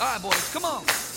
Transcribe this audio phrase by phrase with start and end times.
[0.00, 1.07] All right, boys, come on.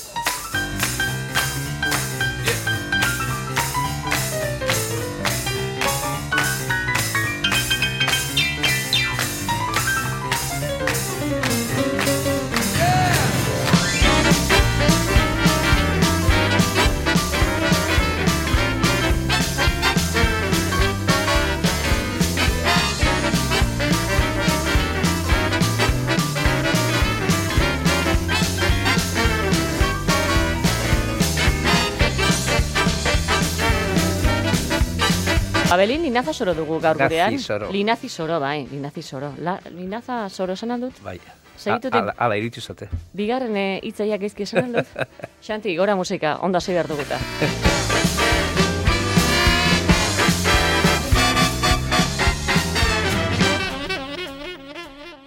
[36.12, 37.38] Linaza soro dugu gaur gurean.
[37.72, 39.30] Linazi soro, bai, linazi soro.
[39.40, 41.00] La, linaza soro esan aldut?
[41.06, 41.20] Bai.
[41.62, 41.96] Segitutik.
[41.96, 42.90] A- Ala, ala iritu zate.
[43.16, 44.92] Bigarren eh, hitzaiak gaizki esan aldut?
[45.48, 47.22] Xanti, gora musika, onda sei behar duguta.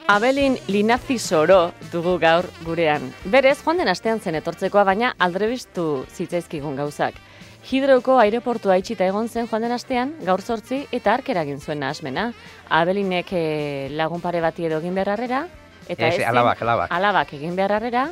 [0.07, 3.07] Abelin linazi soro dugu gaur gurean.
[3.33, 7.17] Berez, joan den astean zen etortzekoa, baina aldrebistu zitzaizkigun gauzak.
[7.65, 12.27] Hidroko aireportua itxita egon zen joan den astean, gaur sortzi eta ark eragin zuen nahasmena.
[12.69, 15.47] Abelinek eh, lagun pare bati edo egin beharrarrera,
[15.89, 16.93] eta Ez, ezin- alabak, alabak.
[16.93, 18.11] alabak egin beharrarrera,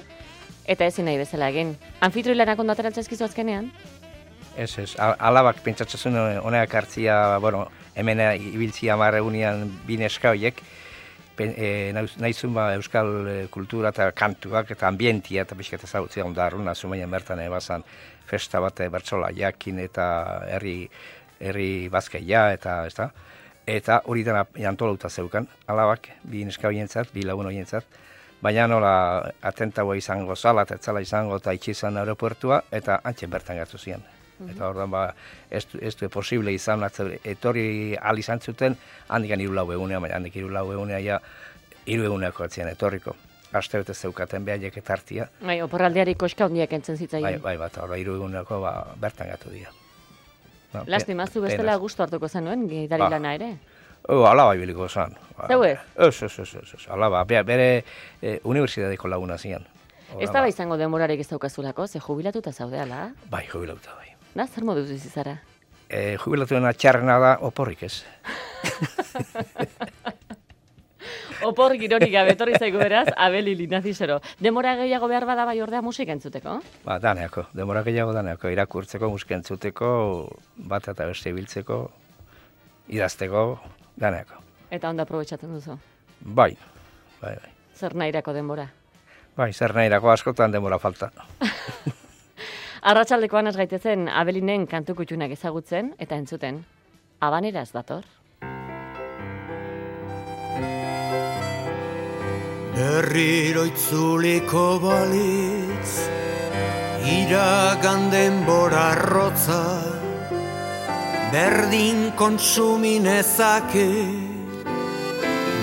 [0.64, 1.75] eta ezin nahi bezala egin.
[2.00, 3.70] Anfitroi lanak ondo ateratzezkizu azkenean?
[4.56, 8.20] Ez, ez, alabak pentsatzen zuen honeak hartzia, bueno, hemen
[8.55, 10.62] ibiltzia mar egunean bineska horiek,
[11.37, 15.87] pen- e, nahi- nahi zuen ba, euskal kultura eta kantuak eta ambientia eta pixka eta
[15.87, 17.84] zautzia ondarruna, zumaien bertan ebazan
[18.33, 20.06] festa bat e, bertsola jakin eta
[20.48, 20.77] herri,
[21.41, 23.11] herri bazkeia eta ez da.
[23.69, 28.00] Eta hori dena antolauta zeukan, alabak, bi neska horientzat, bi lagun horientzat,
[28.42, 28.94] baina nola
[29.50, 34.03] atentaua izango zala eta etzala izango eta itxi izan aeropuertua, eta antxe bertan gertu ziren.
[34.50, 35.05] Eta orduan ba,
[35.50, 38.75] ez, ez du posible izan, atze- etorri al izan zuten,
[39.08, 41.20] handikan hiru lau egunea, baina handik hiru lau egunea ja,
[41.86, 43.14] hiru eguneako atzien etorriko.
[43.53, 47.42] Aste zeukaten behaiek eta hartia, Bai, oporraldiari koska hondiak entzen bai, zitzaien.
[47.42, 49.70] bai, bat, orduan hiru eguneako ba, bertan gatu dira.
[50.72, 53.10] Ba, Lastima zu bestela gustu hartuko zenuen, gidari Ba.
[53.10, 53.50] lana ere.
[54.09, 55.12] Oh, alaba ibiliko zan.
[55.37, 55.78] Ba, Zeu ez?
[55.97, 57.84] Ez, ez, ez, ez, ez, alaba, bere, bere
[58.22, 59.66] e, unibertsitateko laguna zian.
[60.19, 63.12] Ez da bai izango denborarik ez daukazulako, ze jubilatuta zaudeala.
[63.31, 64.15] Bai, jubilauta bai.
[64.34, 65.37] Na, zer moduz bizi zara?
[65.88, 68.03] E, jubilatuena txarrena da oporrik ez.
[71.42, 74.20] Opor girorik gabe etorri zaigu beraz, abeli linazizero.
[74.41, 76.58] Demora gehiago behar bada bai ordea musika entzuteko?
[76.84, 79.88] Ba, daneako, demora gehiago daneako, irakurtzeko, musika entzuteko,
[80.70, 81.81] bat eta beste ibiltzeko,
[82.94, 83.42] idazteko,
[83.98, 84.38] daneako.
[84.70, 85.76] Eta onda aprobetsatzen duzu.
[86.20, 86.52] Bai,
[87.20, 87.50] bai, bai.
[87.75, 88.69] Zer nahirako denbora.
[89.36, 91.10] Bai, zer nahirako askotan demora falta.
[92.91, 96.64] Arratsaldekoan ez gaitezen abelinen kantu kutxunak ezagutzen eta entzuten.
[97.22, 98.06] Abaneraz dator.
[102.72, 105.91] Berriro itzuliko balitz
[107.05, 109.65] Iragan denbora arrotza
[111.32, 113.91] Berdin kontsuminezake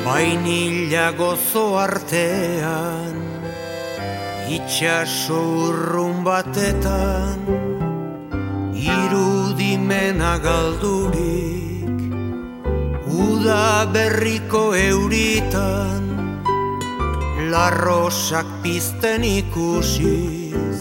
[0.06, 3.18] Bainila gozo artean
[4.58, 7.42] Itxaso urrun batetan
[8.78, 11.98] Irudimena galdurik
[13.10, 16.09] Uda berriko euritan
[17.50, 20.78] Larrosak pizten ikusiz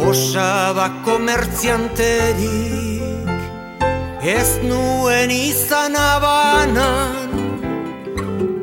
[0.00, 3.28] Osaba komertzianterik.
[4.24, 7.28] Ez nuen izan abanan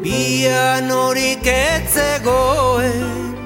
[0.01, 3.37] Pianorik etzegoen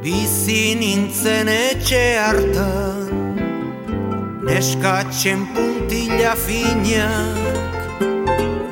[0.00, 3.12] Bizi nintzen etxe hartan.
[4.48, 7.44] Neskatzen puntila finak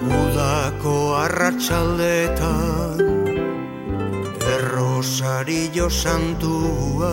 [0.00, 3.01] Udako arratsaldetan
[5.02, 7.10] Errosario santua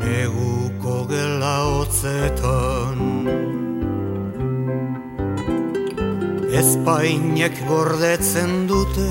[0.00, 3.02] Neguko gela hotzetan.
[6.48, 9.10] Espainek gordetzen dute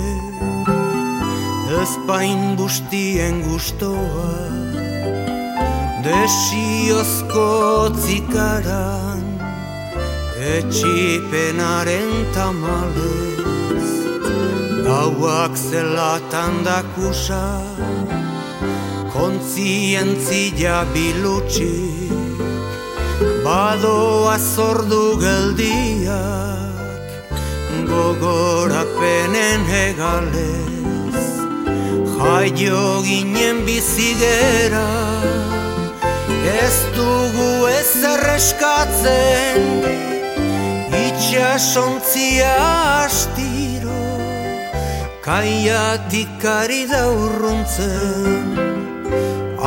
[1.84, 4.34] Espain bustien gustoa.
[6.08, 7.46] Desiozko
[8.08, 9.22] zikaran
[10.56, 13.33] Etxipenaren tamalez
[14.94, 17.66] Gauak zelatan dakusa
[19.10, 22.14] Kontzientzia bilutxik
[23.46, 27.10] Badoa zordu geldiak
[27.90, 31.26] Gogorapenen hegalez
[32.14, 34.90] Jaio ginen bizigera
[36.54, 39.58] Ez dugu ezer eskatzen
[41.02, 42.54] Itxasontzia
[43.02, 43.93] astiro
[45.24, 48.60] kaiatik ari da urruntzen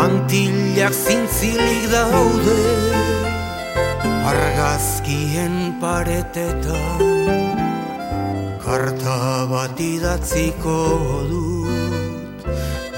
[0.04, 2.60] Antillak zintzilik daude
[4.32, 7.00] Argazkien paretetan
[8.60, 10.76] Karta bat idatziko
[11.32, 12.44] dut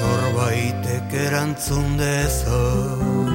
[0.03, 3.28] Norbaitek erantzun dezan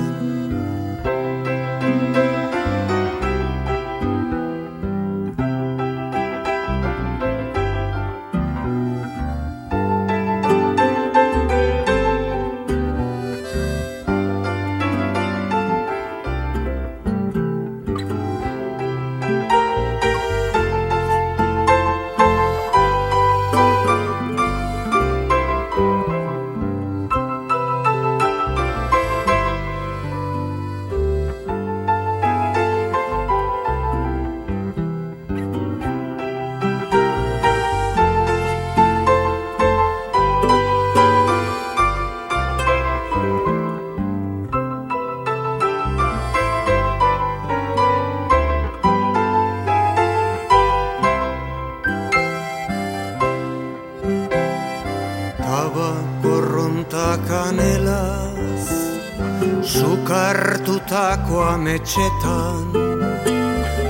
[61.84, 62.72] etxetan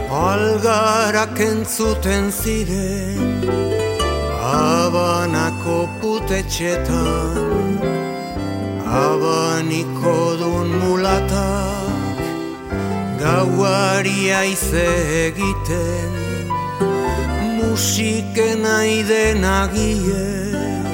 [0.10, 3.46] Algarak entzuten ziren
[4.42, 7.38] Abanako putetxetan
[8.82, 12.18] Abaniko dun mulatak
[13.22, 14.90] Gauari aize
[15.30, 16.12] egiten
[17.58, 20.90] Musiken aiden agiek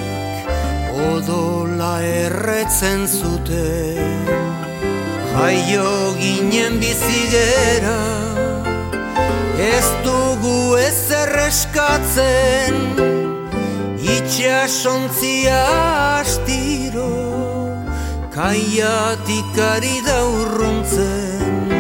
[1.10, 4.49] Odola erretzen zuten
[5.30, 8.00] Jaio ginen bizigera
[9.60, 12.76] Ez dugu ez erreskatzen
[14.16, 15.60] Itxasontzia
[16.22, 17.12] astiro
[18.34, 21.74] Kaiatik ari da urruntzen.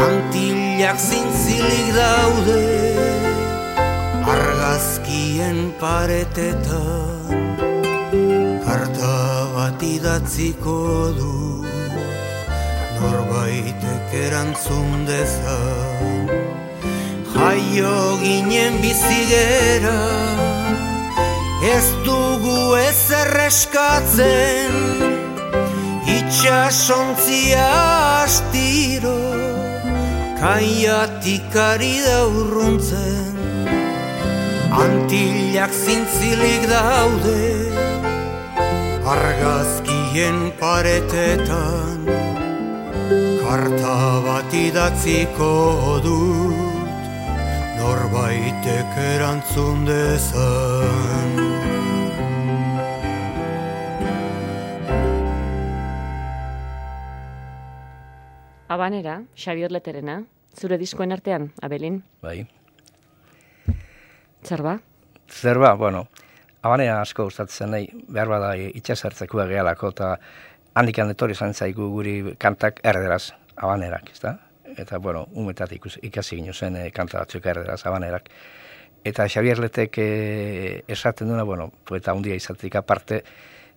[0.00, 2.64] Antillak zintzilik daude
[4.34, 7.36] Argazkien paretetan
[8.64, 9.18] Karta
[9.54, 10.78] bat idatziko
[11.18, 11.34] du
[13.00, 16.28] norbaitek erantzun dezan
[17.32, 19.98] Jaio ginen bizigera
[21.70, 24.76] Ez dugu ez erreskatzen
[26.16, 27.68] Itxasontzia
[28.24, 29.18] astiro
[30.40, 33.36] Kaiatik ari da urruntzen.
[34.72, 37.42] Antillak zintzilik daude
[39.04, 42.19] Argazkien paretetan
[43.50, 45.46] Karta bat idatziko
[46.04, 47.08] dut
[47.80, 51.34] Norbaitek erantzun dezan
[58.70, 60.20] Abanera, Xavier Leterena,
[60.54, 62.04] zure diskoen artean, Abelin?
[62.22, 62.46] Bai.
[64.46, 64.76] Zerba?
[65.26, 66.04] Zerba, bueno,
[66.62, 70.12] abanera asko gustatzen nahi, behar bada itxasartzeko gehalako, eta
[70.74, 74.34] handikan etorri izan zaigu guri kantak erderaz, abanerak, ez?
[74.78, 78.28] Eta, bueno, umetat ikasi gino zen e, kanta batzuk erderaz, abanerak.
[79.04, 83.22] Eta Xavier Letek e, esaten duena, bueno, poeta hundia izatik aparte,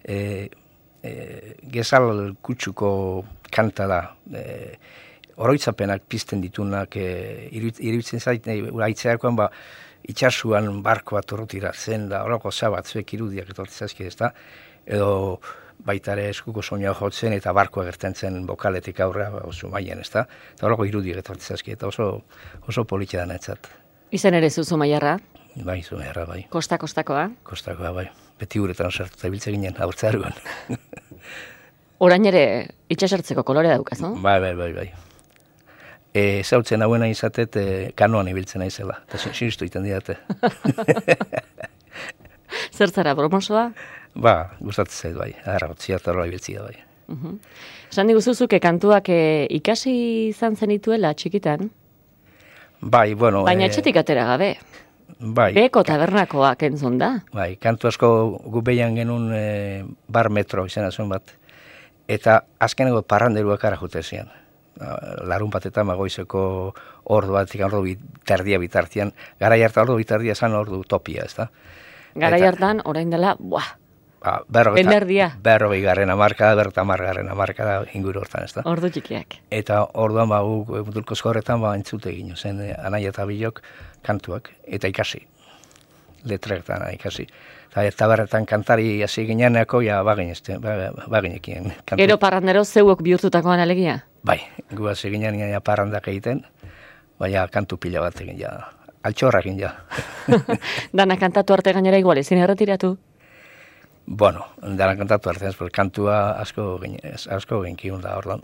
[0.03, 0.49] e,
[1.01, 1.13] e,
[1.71, 2.91] gezal kutsuko
[3.51, 4.01] kanta da,
[4.35, 4.43] e,
[5.41, 9.49] oroitzapenak pizten ditunak, e, iruditzen zait, e, aitzeakoan, ba,
[10.03, 11.31] itxasuan barko bat
[11.73, 14.33] zen, da, horako zabatzuek irudiak etortzazki, ez da?
[14.85, 15.39] Edo,
[15.85, 20.25] baita ere eskuko soinua jotzen eta barkoa gertzen zen bokaletik aurra ba, oso maien, ezta?
[20.53, 22.09] Eta horreko irudi etortzazki eta oso
[22.67, 23.69] oso politxe da netzat.
[24.11, 25.17] Izen ere zuzu maiarra?
[25.55, 26.43] Bai, zu maiarra, bai.
[26.49, 27.29] Kosta kostakoa?
[27.43, 28.07] Kostakoa, bai.
[28.39, 30.33] Beti uretan sartu eta biltze ginen, aurtza eruan.
[32.03, 32.43] Orain ere
[32.91, 34.15] itxasartzeko kolore daukaz, no?
[34.21, 34.87] Bai, bai, bai, bai.
[36.13, 37.65] E, zautzen hauena izatet e,
[37.97, 40.17] kanoan ibiltzen naizela, eta sinistu iten diate.
[42.77, 43.71] Zertzara, bromosoa?
[44.15, 46.75] Ba, gustatzen zait bai, arragotzia eta horrela ibiltzia bai.
[47.09, 47.37] Uh
[47.93, 49.91] Esan diguzuzuke kantuak e, ikasi
[50.31, 51.67] izan zenituela txikitan?
[52.81, 53.43] Bai, bueno...
[53.45, 54.55] Baina e, etxetik atera gabe.
[55.19, 55.51] Bai.
[55.53, 57.11] Beko tabernakoak entzun da.
[57.35, 58.09] Bai, kantu asko
[58.49, 59.43] gu behian genuen e,
[60.07, 61.35] bar metro izan azun bat.
[62.09, 64.33] Eta azkenego parranderuak ara jute zian.
[65.29, 66.41] Larun bat eta magoizeko
[67.13, 69.13] ordu bat, ikan ordu bitardia bitartian.
[69.39, 71.51] Gara jartan ordu bitardia zan ordu utopia, ez da?
[72.17, 73.75] Gara jartan, orain dela, buah,
[74.23, 78.63] ba, berrogei garren amarka, berrota margarren amarka da inguru hortan, ez da?
[78.69, 79.39] Ordu txikiak.
[79.51, 83.61] Eta orduan ba, gu, mutulko horretan ba, entzute egin, zen eh, anaia eta bilok
[84.03, 85.23] kantuak, eta ikasi,
[86.29, 87.27] letretan ikasi.
[87.73, 91.73] eta taberretan kantari hasi gineaneko, ja, bagin ezte, baginekien.
[91.97, 94.03] Gero parrandero zeuok bihurtutakoan alegia?
[94.23, 94.39] Bai,
[94.71, 96.45] gu hasi ginean ja, parrandak egiten,
[97.19, 98.53] baina kantu pila bat egin ja,
[99.03, 99.73] altxorrak egin ja.
[100.93, 102.97] Dana kantatu arte gainera igual, ezin erretiratu?
[104.05, 108.41] Bueno, dana kantatu arte, ez, kantua asko gine, asko genkiun da, ordan,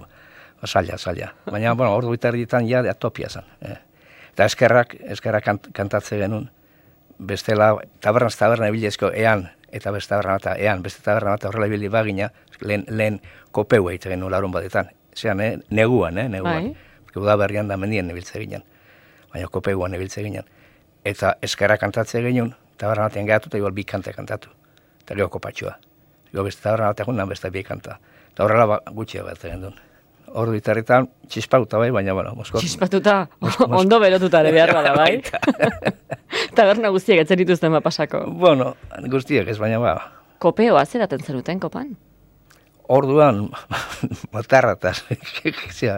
[0.65, 1.33] zaila, zaila.
[1.45, 3.43] Baina, bueno, ordu bitarritan ja, atopia zen.
[3.61, 3.75] Eh.
[4.31, 6.49] Eta eskerrak, eskerrak kant, kantatze genuen,
[7.19, 11.89] bestela, tabernaz taberna ebilezko ean, eta beste taberna eta ean, beste taberna eta horrela ibili
[11.91, 12.29] bagina,
[12.61, 13.19] lehen, lehen
[13.51, 14.93] kopeu egite genuen larun batetan.
[15.15, 16.71] Zean, eh, neguan, eh, neguan.
[16.71, 17.25] Bai.
[17.25, 18.63] da berrian da mendien nebiltze ginen.
[19.33, 20.45] Baina kopeuan nebiltze ginen.
[21.03, 24.49] Eta eskerrak kantatze genuen, taberna batean gehatu, eta igual bi kante kantatu.
[25.09, 25.71] Eta lehoko kopatxua.
[26.29, 27.97] Gero beste taberna batean beste bi kanta.
[28.29, 29.79] Eta horrela ba, gutxia bat egin duen
[30.37, 32.61] ordu bitarritan txispauta bai, baina bueno, mosko.
[32.61, 33.15] Txispatuta,
[33.81, 35.23] ondo berotuta ere behar bada bai.
[36.57, 38.25] Taberna guztiak etzen dituzten pasako.
[38.29, 38.75] Bueno,
[39.09, 39.95] guztiak ez baina ba.
[40.39, 41.97] Kopeo zeraten zenuten kopan?
[42.89, 43.49] Orduan,
[44.33, 44.93] matarra eta,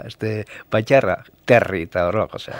[0.07, 0.31] este,
[0.69, 2.59] patxarra, terri eta horrelako, zera.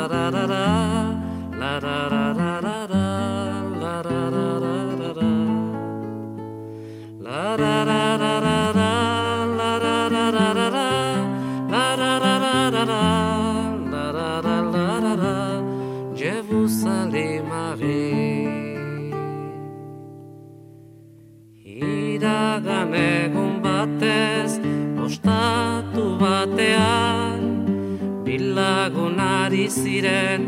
[29.71, 30.43] Ziren,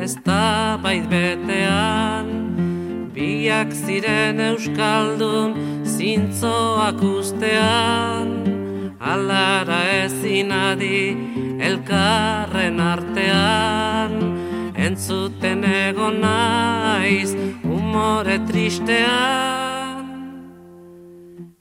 [0.00, 2.28] ez da bait betean.
[3.12, 5.52] Biak ziren euskaldun
[5.84, 8.30] zintzoak ustean.
[9.00, 11.16] Alara ezin adi
[11.68, 14.16] elkarren artean.
[14.86, 17.36] Entzuten egon naiz
[17.76, 20.08] umore tristean.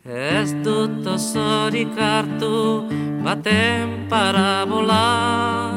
[0.05, 2.87] Ez dut osorik hartu
[3.23, 5.70] baten parabola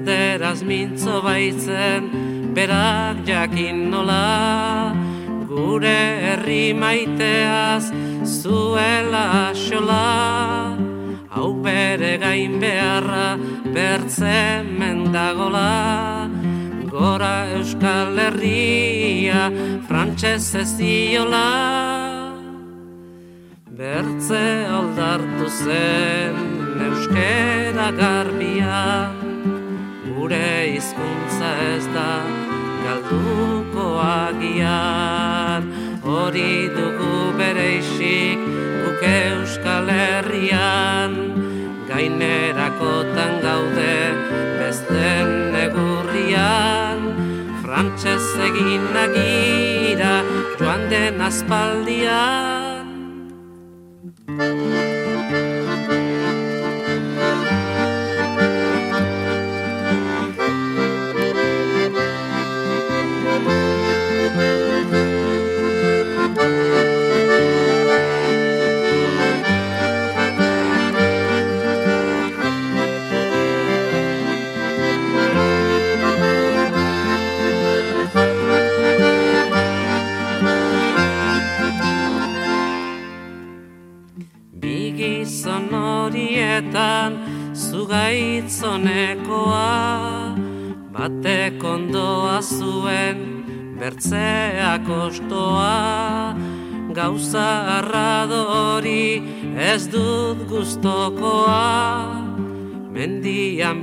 [0.00, 2.08] erderaz mintzo baitzen,
[2.54, 4.94] berak jakin nola,
[5.46, 7.92] gure herri maiteaz
[8.24, 10.76] zuela asola,
[11.28, 13.36] hau bere gain beharra
[13.74, 16.28] bertzen mendagola,
[16.88, 19.50] gora euskal herria
[19.86, 21.46] frantxez ez ziola.
[23.80, 26.36] Bertze aldartu zen
[26.84, 29.19] euskera garbian,
[30.30, 32.22] gure hizkuntza ez da
[32.84, 35.66] galduko agian.
[36.04, 38.38] Hori dugu bere isik
[38.84, 41.18] guk euskal herrian.
[41.90, 43.98] Gainerakotan gaude
[44.60, 47.00] besten negurrian
[47.64, 50.14] frantxez egin nagira
[50.60, 52.86] joan den aspaldian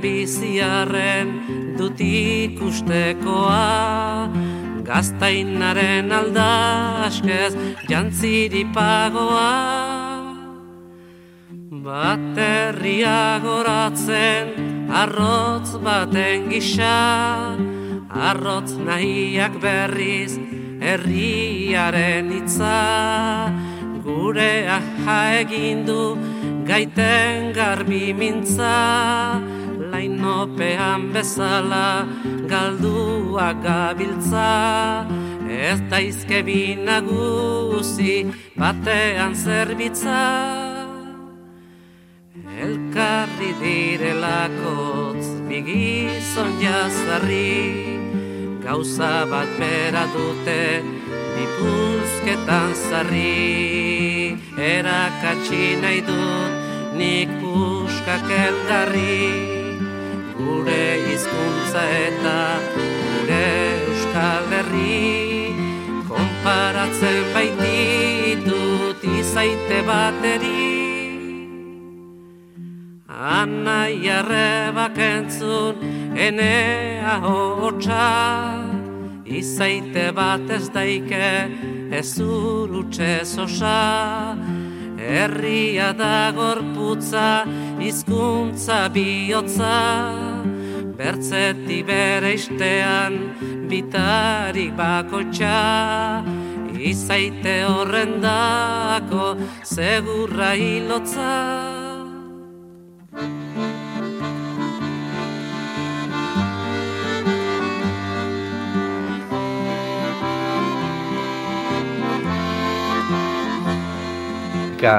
[0.02, 1.32] biziarren
[1.78, 3.62] dut ikustekoa.
[4.88, 7.52] Gaztainaren aldaskez
[7.90, 9.52] jantziripagoa
[11.84, 14.54] Baterria goratzen
[14.88, 16.96] arrotz baten gisa.
[18.08, 20.38] Arrotz nahiak berriz
[20.80, 23.52] herriaren itza
[24.04, 26.16] Gure aha egindu
[26.68, 28.76] gaiten garbi mintza
[29.98, 32.06] Lainopean bezala
[32.46, 34.50] galdua gabiltza.
[35.50, 40.22] Ez daizke binaguzi batean zerbitza.
[42.62, 47.98] Elkarri direlakotz bigizon jazarri.
[48.62, 50.62] Gauza bat bera dute
[51.34, 56.52] bipuzketan zarri Erakatsi nahi dut
[56.98, 59.57] nik uskak elgarri,
[60.48, 62.38] gure hizkuntza eta
[62.72, 63.46] gure
[63.88, 65.54] euskal herri,
[66.08, 70.64] konparatzen baititut izaite bateri.
[73.18, 75.82] Anai arrebak entzun
[76.26, 78.06] enea hotxa,
[79.40, 81.30] izaite bat ez daike
[82.00, 84.36] ez urutxe zosa,
[84.98, 87.28] herria da gorputza,
[87.82, 90.27] hizkuntza bihotza,
[90.98, 93.14] bertzeti bere istean,
[93.70, 95.58] bitarik bakotxa,
[96.74, 101.34] izaite horrendako, segurra hilotza.
[114.78, 114.98] Ka,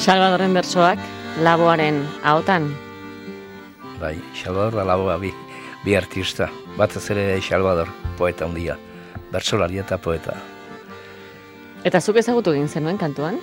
[0.00, 1.02] Salvadorren bersoak
[1.46, 2.70] laboaren ahotan.
[4.00, 5.30] Bai, Salvador da laboa bi,
[5.84, 6.48] bi artista.
[6.78, 7.88] Batez ere Salvador,
[8.18, 8.76] poeta handia.
[9.30, 10.34] Bertsolari eta poeta.
[11.84, 13.38] Eta zuk ezagutu egin zenuen kantuan?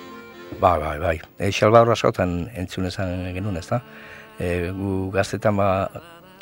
[0.60, 1.16] Bai, bai, bai.
[1.38, 3.80] E, Salvador askotan entzun ezan genuen, ez da?
[4.38, 5.68] E, gu gaztetan ba,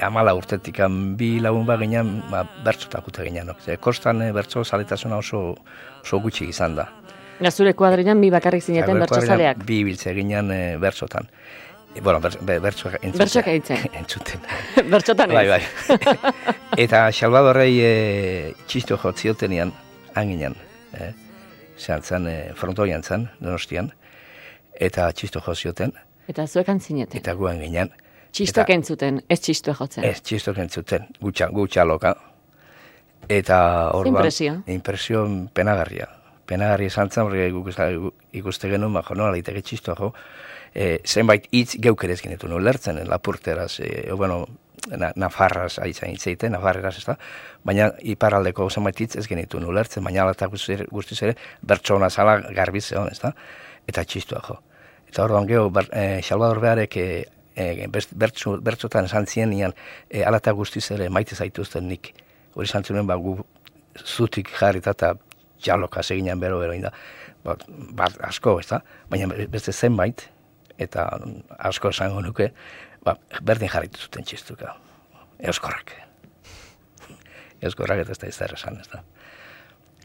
[0.02, 0.80] amala urtetik
[1.16, 3.52] bi lagun ba ginen, ba, bertsotak ute ginen.
[3.64, 5.56] Ze, kostan e, bertso zaletasuna oso,
[6.02, 6.88] oso gutxi izan da.
[7.40, 9.64] Gazure kuadrilan bi bakarrik zineten bertsozaleak.
[9.68, 11.28] Bi biltze ginen e, bertsotan.
[11.96, 13.18] E, bueno, ber, ber, bertsoak entzuten.
[13.18, 13.46] Bertsoak
[14.00, 14.40] entzuten.
[14.92, 15.32] Bertsotan.
[15.32, 15.62] Bai, bai.
[16.84, 17.92] Eta Salvadorrei e,
[18.68, 19.72] txisto jotziotenean,
[20.14, 20.56] anginen,
[20.92, 21.12] e,
[21.80, 23.88] zehan zen, e, frontoian zen, donostian,
[24.76, 25.94] eta txisto jotzioten,
[26.28, 27.20] Eta zuekan zineten.
[27.20, 27.92] eta guan ginen.
[28.36, 30.04] Txistok entzuten, ez txistue jotzen.
[30.04, 32.12] Ez, txisto entzuten, gutxa, gutxa loka.
[33.32, 33.58] Eta
[33.96, 34.18] orduan...
[34.18, 34.58] Impresio.
[34.66, 35.22] Impresio
[35.54, 36.08] penagarria.
[36.46, 37.70] Penagarria horre guk
[38.32, 40.12] ikuste genuen, ba, jo, nola liteke txistoa jo,
[40.76, 44.44] e, zenbait hitz geuk ere ez genetu ulertzen, lapurteraz, e, bueno,
[44.92, 47.16] na, nafarraz aitzan hitzeiten, nafarreraz ez da,
[47.64, 52.84] baina iparraldeko zenbait hitz ez genetu ulertzen, baina ala eta guztiz ere, bertsona zala garbi
[52.84, 53.32] zeon, ez da,
[53.88, 54.58] eta txistoa jo.
[55.08, 57.08] Eta orduan geho, ber, e, Salvador Beharek e,
[58.12, 59.72] bertso, bertsotan esan zien nian,
[60.10, 62.12] e, ala eta guztiz ere maite zaituzten nik.
[62.54, 63.38] Hori esan zuen, ba, gu
[64.04, 65.14] zutik jarrita eta
[65.62, 66.92] txaloka seginan bero bero inda.
[67.46, 67.56] Ba,
[67.96, 68.82] bat asko, ez da?
[69.08, 70.26] Baina beste zenbait,
[70.78, 71.06] eta
[71.58, 72.50] asko esango nuke,
[73.04, 74.74] ba, berdin jarritu zuten txistuka.
[75.38, 75.92] Euskorrak.
[77.64, 79.02] Euskorrak eta ez da da esan, ez da.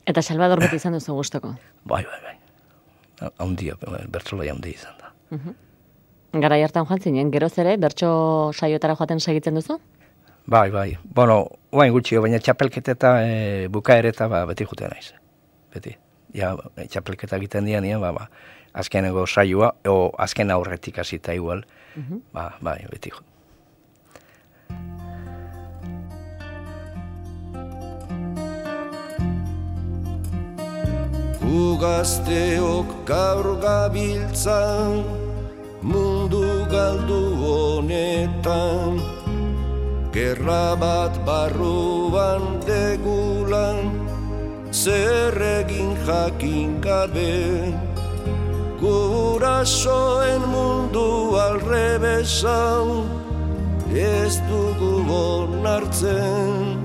[0.07, 1.55] Eta Salvador beti izan duzu gustoko.
[1.91, 2.37] Bai, bai, bai.
[3.37, 3.75] Haundia,
[4.09, 5.11] bertzolai haundi izan da.
[6.41, 8.09] Garai hartan joan zinen, geroz ere, bertso
[8.55, 9.77] saiotara joaten segitzen duzu?
[10.47, 10.97] Bai, bai.
[11.03, 15.11] Bueno, oain gutxi, baina txapelketa eta e, bukaereta ba, beti jute naiz.
[15.73, 15.93] Beti.
[16.33, 18.29] Ja, txapelketa egiten dian, ba, ba,
[18.73, 21.65] azkenengo saioa, o azken aurretik hasita igual,
[22.33, 23.23] ba, bai, beti jo.
[31.41, 35.03] Gu gazteok gaur gabiltzan
[35.81, 39.01] mundu galdu honetan.
[40.11, 43.91] Gerra bat barruan degulan
[44.71, 47.90] zer egin jakin gabe
[48.81, 53.05] Gurasoen mundu alrebesau
[53.93, 56.81] ez dugu onartzen.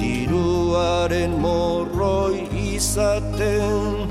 [0.00, 4.08] Diruaren morroi izaten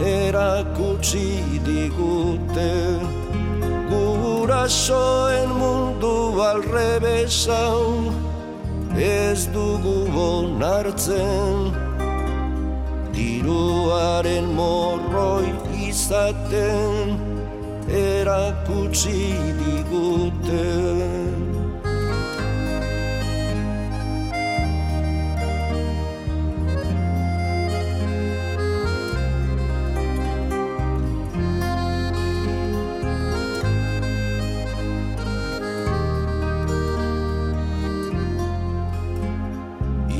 [0.00, 2.72] erakutsi digute.
[3.92, 8.08] Gurasoen mundu alrebesau
[8.96, 11.68] ez dugu onartzen.
[13.12, 15.61] Diruaren morroi
[15.92, 17.08] izaten
[17.92, 19.20] erakutsi
[19.60, 20.68] digute.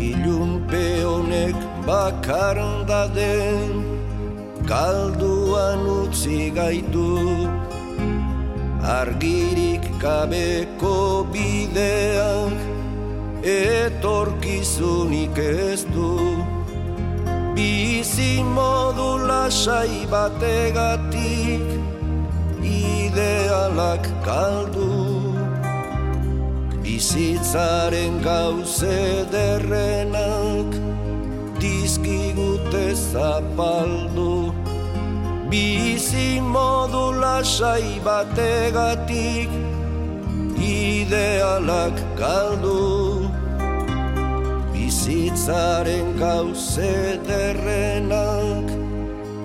[0.09, 1.57] Ilunpe honek
[5.63, 7.23] Kalduan utzi gaitu
[8.83, 12.59] Argirik gabeko bideak
[13.47, 16.43] Etorkizunik ez du.
[17.55, 21.63] Bizi modu lasai bategatik
[22.63, 24.91] Idealak kaldu
[26.83, 30.75] Bizitzaren gauze derrenak
[31.63, 34.62] Dizkigute zapaldu
[35.53, 39.53] Bizi modu lasai bategatik
[40.57, 43.29] Idealak galdu.
[44.73, 48.67] Bizitzaren gauze derrenak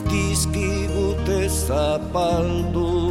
[0.08, 3.07] Dizkigute zapaldu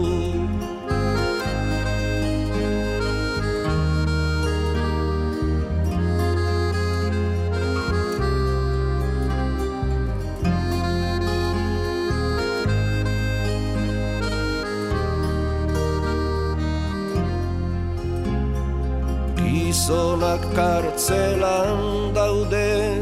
[19.87, 22.99] Gizonak kartzelan daude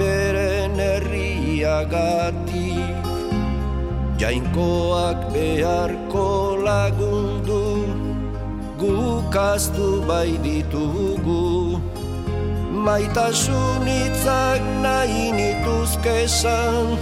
[0.00, 2.96] beren herriagatik
[4.16, 7.84] Jainkoak beharko lagundu
[8.80, 11.76] gukaztu bai ditugu.
[12.72, 16.96] Maitasun hitzak nahi nituzkezan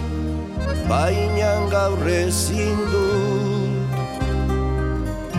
[0.91, 3.87] baina gaur ezin dut.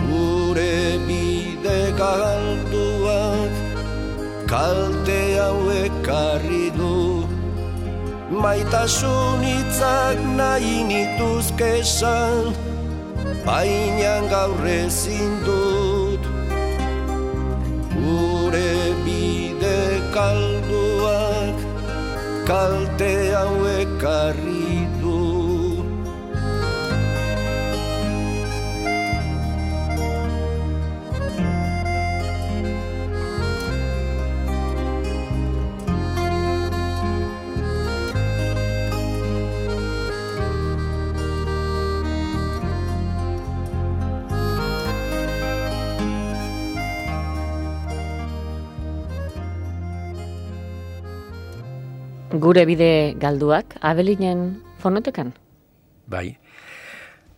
[0.08, 2.91] Gure bide galduak
[4.52, 6.96] kalte hauek karri du.
[8.42, 12.52] Maitasun hitzak nahi nituzkezan
[13.46, 16.28] baina gaur ezin dut.
[17.96, 18.74] Gure
[19.06, 19.80] bide
[20.16, 21.64] kalduak
[22.50, 24.61] kalte hauek karri
[52.42, 55.28] Gure bide galduak, abelinen fonotekan?
[56.10, 56.32] Bai.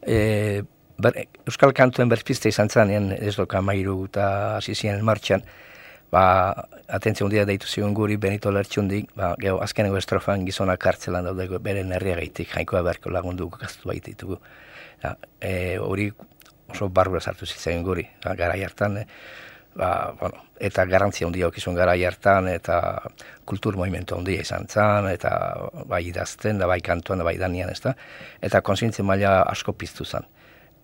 [0.01, 0.63] E,
[0.97, 5.45] ber, Euskal Kantuen berpiste izan zanean, ez doka mairu eta hasi ziren martxan,
[6.15, 6.25] ba,
[6.89, 11.93] atentzio hundia deitu zion guri Benito Lertxundik, ba, geho, azkeneko estrofan gizonak kartzelan daude beren
[11.93, 14.41] herriagaitik, jainkoa beharko lagundu gaztu baititugu.
[15.05, 16.09] Ja, e, hori
[16.73, 19.07] oso barbura sartu zitzaion guri, ba, garai hartan, e,
[19.75, 22.79] ba, bueno, eta garantzia handia okizun garai hartan, eta
[23.45, 25.33] kultur movimentu handia izan zen, eta
[25.91, 27.95] bai idazten, da bai kantuan, da bai danian, ez da?
[28.43, 30.27] Eta konsientzia maila asko piztu zen.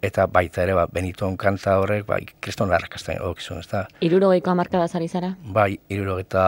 [0.03, 3.85] Eta baita ere, ba, Beniton kanta horrek, bai, kriston arrakastan okizun, ez da?
[4.07, 5.35] Irurogeiko amarkada zari zara?
[5.45, 6.45] Bai, irurogeta,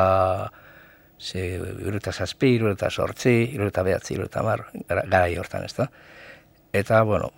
[1.20, 5.90] ze, irurogeta zazpi, irurogeta sortzi, irurogeta behatzi, irurogeta mar, gara, garai hortan, ez da?
[6.72, 7.28] Eta, bueno,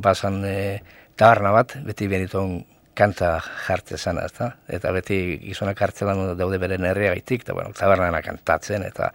[0.00, 0.54] bazan e,
[1.18, 2.60] tabarna bat, beti Beniton
[2.94, 4.50] kanta jartze zana, ez?
[4.78, 9.10] Eta beti gizonak hartzelan daude beren herriagaitik, eta, bueno, tabernana kantatzen, eta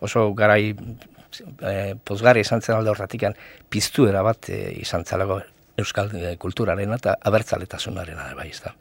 [0.00, 0.74] oso garai
[1.62, 3.34] e, pozgarri izan zen alde horratikan
[3.72, 5.40] piztuera bat e, izan zelago
[5.80, 8.74] euskal e, kulturarena eta abertzaletasunarena bai, ez da.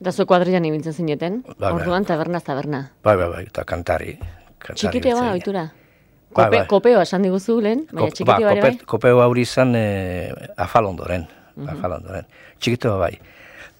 [0.00, 1.72] Da zu kuadrilan ibiltzen zineten, Bai, bai.
[1.78, 2.82] orduan taberna taberna.
[3.04, 4.16] Bai, bai, bai, eta kantari.
[4.58, 5.62] kantari Txikitea ba, oitura?
[5.70, 6.66] Bai, Kope, bai.
[6.68, 8.72] Kopeo esan diguzu lehen, baina Kop- txikitea ba, bare bai?
[8.76, 9.86] kope, kopeo hauri izan e,
[10.60, 11.24] afalondoren.
[11.56, 12.26] Afalondoren.
[12.60, 13.14] Txikito bai.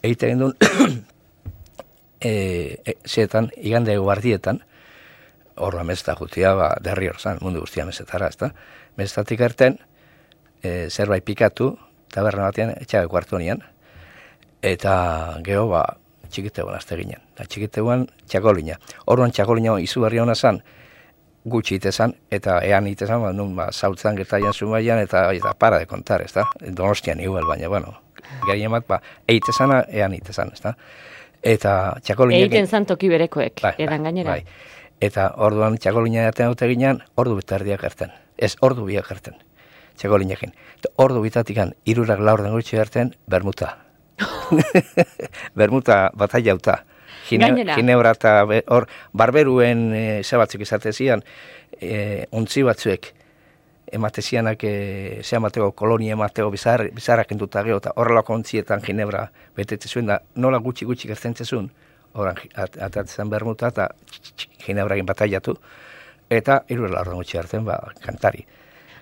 [0.07, 0.55] Eite gendun,
[2.21, 2.33] e,
[2.87, 4.61] e, zeetan, igande guardietan,
[5.57, 8.53] horra mezta jutia, ba, derri hor zan, mundu guztia mezetara, ezta?
[9.01, 9.81] Meztatik erten,
[10.63, 11.73] e, zerbait pikatu,
[12.15, 13.65] taberna batean, etxabe kuartonian,
[14.63, 14.95] eta
[15.43, 15.83] geho, ba,
[16.31, 17.27] txikiteuan azte ginen.
[17.35, 18.79] Da, txikiteuan txakolina.
[19.11, 20.63] Orduan txakolina izugarri hona zan,
[21.51, 25.91] gutxi itezan, eta ean itezan, ba, nun, ba, zautzan gertaian zumaian, eta, eta para de
[25.91, 26.47] kontar, ez da?
[26.63, 28.06] Donostian igual, baina, bueno,
[28.47, 30.75] gehien bat, ba, eitezana, ean itezan, ez da?
[31.47, 32.41] Eta txakolina...
[32.45, 34.37] Egiten zan toki berekoek, Bai, edan bai, gainera.
[34.37, 34.77] Bai.
[35.07, 38.15] Eta orduan txakolina jaten dute ginen, ordu betardiak erten.
[38.37, 39.37] Ez, ordu biak erten.
[39.97, 40.53] Txakolinekin.
[40.79, 43.77] Eta ordu bitatikan, irurak laur den gutxi erten, bermuta.
[45.61, 46.81] bermuta batai jauta.
[47.27, 47.75] Gainera.
[47.75, 48.35] Ginebra eta
[48.73, 48.87] hor,
[49.17, 51.25] barberuen e, ze batzuk izate zian,
[51.81, 53.11] e, ontzi batzuek,
[53.93, 59.29] emate zianak, e, ze amateko kolonia emateko bizar, bizarrak entuta geho, eta horrelako ontzietan Ginebra
[59.57, 61.71] betetze zuen, da nola gutxi gutxi gertzen zuen,
[62.15, 63.89] oran at, atatzen bermuta eta
[64.67, 65.57] Ginebrakin bataiatu,
[66.31, 68.47] eta irure laurden gutxi hartzen, ba, kantari.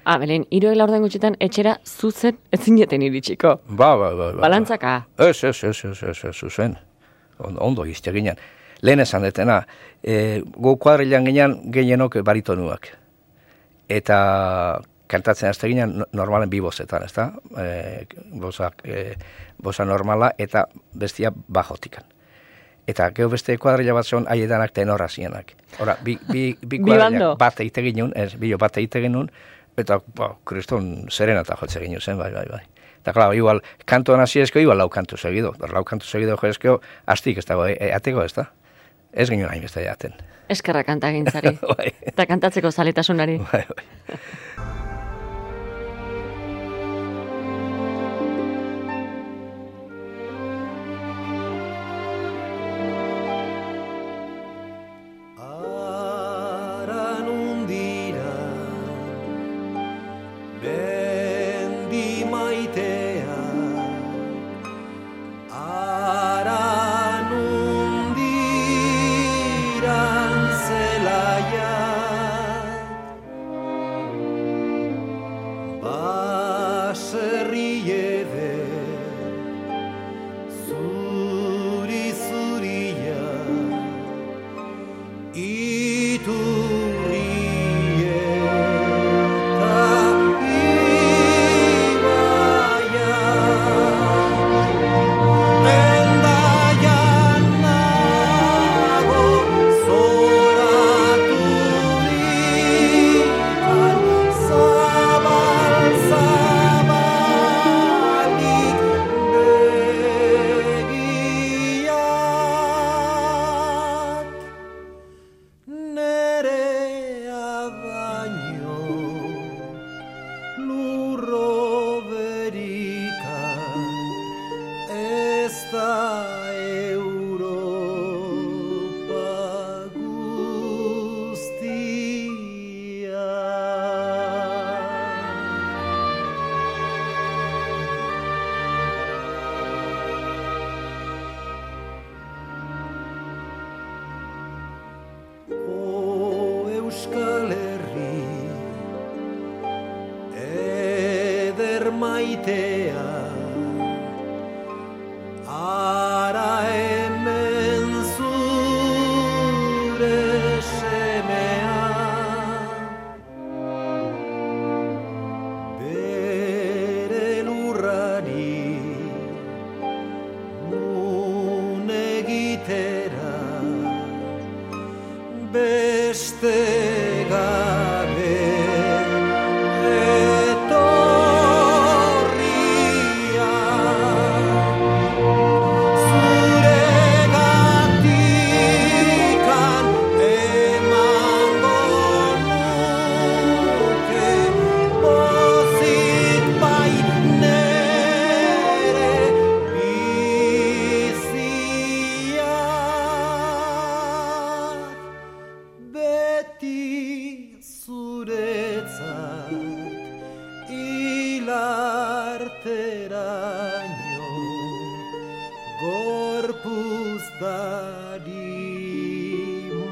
[0.05, 3.55] Ah, belen, iruek laurden gutxitan etxera zuzen etzineten iritsiko.
[3.71, 4.43] Ba, ba, ba, ba.
[4.43, 4.99] Balantzaka.
[5.17, 6.77] Ez, ez, ez, ez, ez, ez, zuzen.
[7.39, 8.37] Ondo, ondo izte ginen.
[8.85, 9.63] Lehen esan detena,
[10.05, 12.91] e, gu kuadrilan ginen gehienok baritonuak.
[13.89, 17.33] Eta kantatzen azte ginen no- normalen bi bozetan, ezta?
[17.59, 18.07] E,
[18.41, 19.15] bozak, e,
[19.59, 22.05] boza normala eta bestia bajotikan.
[22.87, 25.55] Eta geho beste kuadrila bat zon haiedanak tenora zienak.
[25.81, 29.31] Ora, bi, bi, bi kuadrila bat eite ginen, ez, bilo bat eite ginen,
[29.77, 32.63] eta ba, kriston serenata jotze ginen zen, bai, bai, bai.
[33.05, 35.53] Eta, klar, igual, kantoan hasi ezko, igual lau kantu segido.
[35.61, 38.49] Lau kantu segido jo ezko, astik ez dago, e, e, ateko ez da.
[39.15, 40.15] Ez ginen hain beste jaten.
[40.51, 41.55] Eskerra kanta gintzari.
[41.77, 43.39] bai, Eta kantatzeko zaletasunari.
[43.53, 44.19] bai, bai.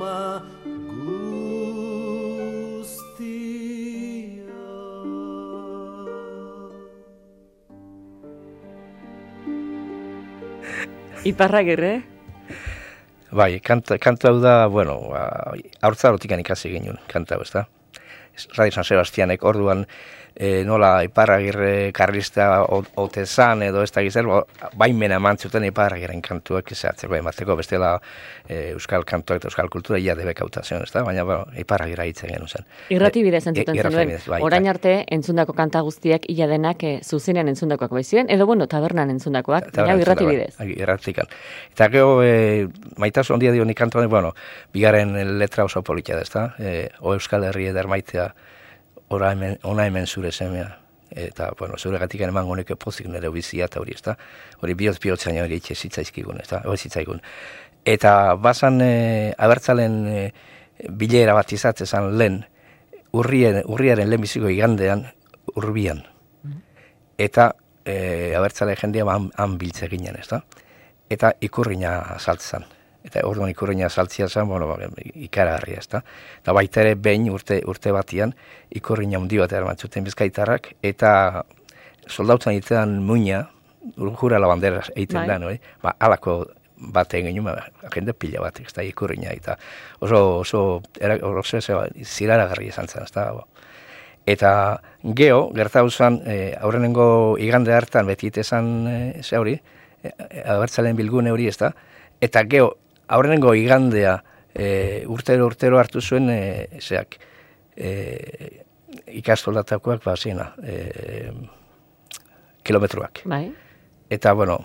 [0.02, 0.42] Darima
[0.96, 2.02] guztia.
[11.24, 12.02] Iparragirre,
[13.32, 17.64] Bai, kanta, kanta hau da, bueno, ba, haurtzarotik ikasi ginen, kanta hau, ez da?
[18.56, 19.86] Radio San Sebastianek orduan
[20.34, 24.28] e, nola iparragirre karlista ote zan edo ez da gizel,
[24.78, 27.92] baimena eman zuten iparragirren kantuak izatzeko emateko bestela
[28.48, 31.02] e, euskal kantuak eta euskal kultura ia debekauta zen, ez da?
[31.04, 32.66] Baina, bueno, iparragira hitzen genuen zen.
[32.90, 34.08] irrati E, bidez entzuten irrati zenuen.
[34.08, 34.70] bidez, bai, Orain bai.
[34.74, 39.70] arte entzundako kanta guztiak ia denak e, zuzenean entzundakoak bai ziren, edo bueno, tabernan entzundakoak,
[39.76, 40.56] baina irrati bai, bidez.
[40.58, 41.28] bai, Irratikan.
[41.72, 44.32] Eta gero, e, maitasun ondia dio nik kantuan, bueno,
[44.72, 46.54] bigarren letra oso politia da, ezta?
[46.58, 47.86] E, o Euskal Herri eder
[48.22, 50.78] maitea, ora hemen, ona hemen zure semea.
[51.10, 54.16] Eta, bueno, zure gatik eman honeke pozik nire bizia eta hori, ezta?
[54.62, 56.62] Hori bihotz bihotzain hori itxe zitzaizkigun, ezta?
[56.64, 57.20] Hori zitzaigun.
[57.84, 60.32] Eta bazan e, abertzalen e,
[60.88, 62.44] bilera bat izatzezan lehen,
[63.12, 65.04] urrien, urriaren lehenbiziko igandean,
[65.56, 66.02] urbian
[67.22, 67.54] eta
[67.84, 70.42] e, abertzale jendea han, han biltze ginen, ez da?
[71.10, 72.64] Eta ikurriña saltzan.
[73.02, 74.76] Eta orduan ikurriña saltzia zen, bueno, ba,
[75.14, 76.02] ikaragarria, ez da?
[76.38, 78.34] Eta baita ere behin urte, urte batian
[78.70, 81.44] ikurriña hundi bat eramantzuten bizkaitarrak, eta
[82.06, 83.48] soldautzen egitean muina,
[84.20, 85.28] jura la bandera egiten Bai.
[85.28, 85.58] da, no, eh?
[85.82, 86.44] Ba, alako
[86.92, 89.56] bat egin ginen, ba, jende pila bat, ez da, ikurriña, eta
[90.00, 90.62] oso, oso,
[91.00, 93.30] era, oso, oso ziraragarria izan zen, ez da.
[94.26, 94.52] Eta
[95.02, 99.56] geo, gertau zen, e, aurrenengo igande hartan beti itezan e, ze hori,
[100.02, 100.12] e,
[100.46, 101.72] abertzalen bilgune hori ez da,
[102.22, 102.76] eta geo,
[103.12, 104.16] aurrenengo igandea
[104.54, 107.18] e, urtero urtero hartu zuen, e, zeak,
[107.76, 108.64] e,
[109.20, 111.32] ikastolatakoak, ba, zina, e,
[112.62, 113.24] kilometroak.
[113.28, 113.46] Bai.
[114.12, 114.58] Eta, bueno,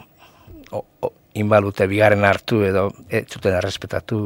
[0.72, 4.20] o, o, inbalute bigarren hartu edo, ez zuten errespetatu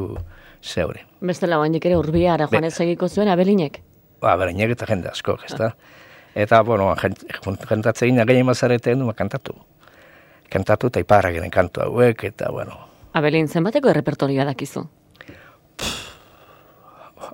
[0.62, 1.06] zeure.
[1.22, 3.80] Bestela oainik ere urbia ara joan ez egiko zuen abelinek.
[4.22, 5.72] Ba, bereinek eta jende asko, ez da?
[6.38, 7.26] Eta, bueno, jent,
[7.68, 9.56] jentatze gina gehien mazareten du, ba, kantatu.
[10.52, 12.78] Kantatu eta iparra genen kantu hauek, eta, bueno,
[13.12, 14.86] Abelin, zenbateko errepertorioa dakizu?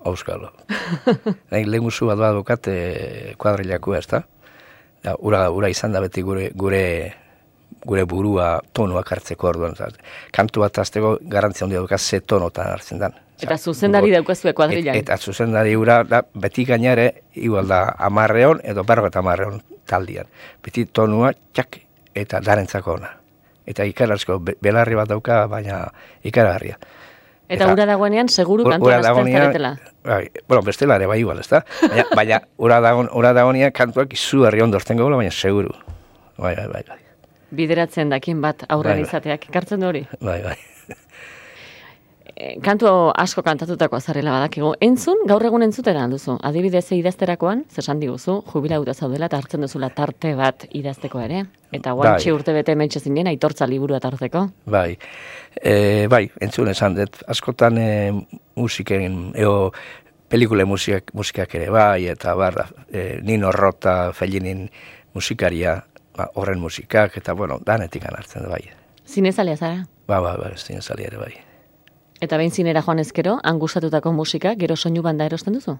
[0.05, 0.53] auskalo.
[1.51, 2.77] Nahi lehen guzu bat bat dukat e,
[3.41, 4.23] kuadrilakua, ez da?
[5.25, 6.83] Ura, ura izan da beti gure, gure,
[7.87, 9.77] gure burua tonuak hartzeko orduan.
[9.79, 9.99] Zat.
[10.35, 13.17] Kantu bat azteko garantzia handia dukat ze tonotan hartzen dan.
[13.39, 14.97] Eta zuzendari daukazue kuadrilan.
[14.99, 20.27] Et, eta zuzendari ura, da, beti gainare, igual da, amarreon edo berro eta amarreon taldian.
[20.65, 21.81] Beti tonua, txak,
[22.19, 23.18] eta darentzako ona.
[23.69, 25.83] Eta ikarasko, be- belarri bat dauka, baina
[26.25, 26.79] ikaragarria.
[27.49, 29.75] Eta eta- ura dagoenean, seguru Ur- kantua zaretela.
[30.05, 31.63] Bai, bueno, bestela ere bai igual, ezta?
[31.83, 35.73] Baina, baina ura dagoen, ura dagoenean kantuak izu herri ondortzen gola, baina seguru.
[36.39, 36.99] Bai, bai, bai, bai.
[37.51, 39.09] Bideratzen dakin bat aurren Bai, bai.
[39.09, 39.49] izateak.
[39.49, 40.07] Ekartzen du hori.
[40.21, 40.57] Bai, bai.
[42.63, 42.87] Kantu
[43.19, 44.71] asko kantatutako azarela badakigu.
[44.85, 46.37] Entzun, gaur egun entzutera duzu.
[46.47, 51.41] Adibidez idazterakoan, zesan diguzu, jubilauta zaudela eta hartzen duzula tarte bat idazteko ere.
[51.75, 52.37] Eta guantxe Bai.
[52.37, 54.45] urte bete mentxe zinen, aitortza liburua tarteko.
[54.71, 54.93] Bai,
[55.57, 57.89] e, bai, entzun esan dut, askotan e,
[58.55, 59.73] musiken, eo,
[60.31, 62.61] pelikule musikak, musikak ere bai, eta bar,
[62.93, 64.69] e, Nino Rota, Fellinin
[65.19, 65.75] musikaria,
[66.17, 68.63] ba, horren musikak, eta bueno, danetik hartzen bai.
[69.09, 69.85] Zinezalea zara?
[70.07, 71.35] Ba, ba, ba, ez zinezali ere bai.
[72.21, 75.79] Eta behin zinera joan ezkero, angustatutako musika, gero soinu banda erosten duzu?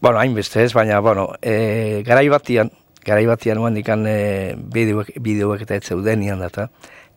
[0.00, 2.70] Bueno, hainbeste ez, baina, bueno, e, garai batian,
[3.06, 6.68] garai batian nuen dikan e, bideoek, bideoek eta ez zeudenian data,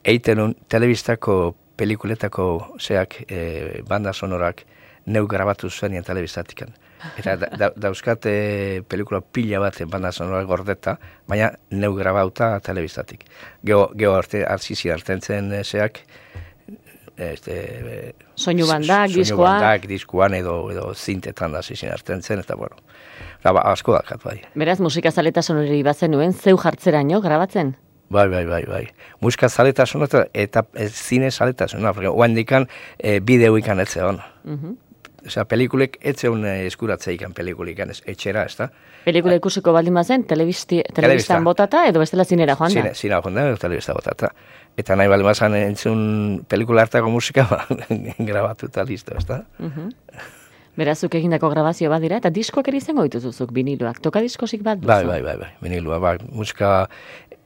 [0.06, 4.64] eiten telebistako pelikuletako zeak e, banda sonorak
[5.08, 6.74] neu grabatu zuenien telebistatikan.
[7.18, 8.38] Eta da, da, dauzkat e,
[8.90, 13.26] pelikula pila bat banda sonorak gordeta, baina neu grabauta telebistatik.
[13.66, 16.02] Geo, geo arte, arzizi artentzen e, zeak,
[17.18, 19.58] este, Soinu bandak, diskoa.
[19.58, 22.78] bandak, diskuan edo, edo zintetan da zizien hartzen zen, eta bueno,
[23.44, 24.38] da, ba, asko dakat bai.
[24.56, 27.76] Beraz, musika zaletasun hori bazen nuen, zeu jartzeraino grabatzen?
[28.10, 28.84] Bai, bai, bai, bai.
[29.20, 34.22] Musika zaletasun eta, eta e, zine zaletasuna, porque oan dikan e, bideo ikan etze hon.
[34.44, 34.78] Mhm.
[35.28, 38.70] Osea, pelikulek etzeun e, eskuratzea ikan pelikulikan, ez, etxera, ez da?
[39.04, 42.82] Pelikula ikusiko baldin bazen, telebistan botata, edo bestela zinera joan da.
[42.82, 44.32] Zine, zina joan da, telebista botata.
[44.78, 46.02] Eta nahi bali mazan entzun
[46.50, 47.64] pelikula hartako musika, ba,
[48.30, 49.42] grabatu eta listo, ez da?
[49.58, 49.90] Mhm.
[50.78, 53.98] Berazuk egindako grabazio bat dira, eta diskoak ere izango dituzuzuk biniloak.
[54.06, 54.92] Toka diskosik bat duzu?
[54.92, 56.86] Bai, bai, bai, bai, vinilua, bai, musika,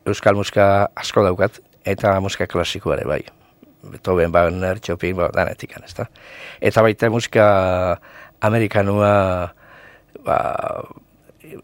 [0.04, 0.66] euskal musika
[1.00, 3.22] asko daukat, eta musika klasikoa ere, bai.
[3.82, 6.10] Beethoven, Wagner, Chopin, ba, danetik, ez da.
[6.60, 7.48] Eta baita musika
[8.44, 9.16] amerikanua,
[10.28, 10.38] ba,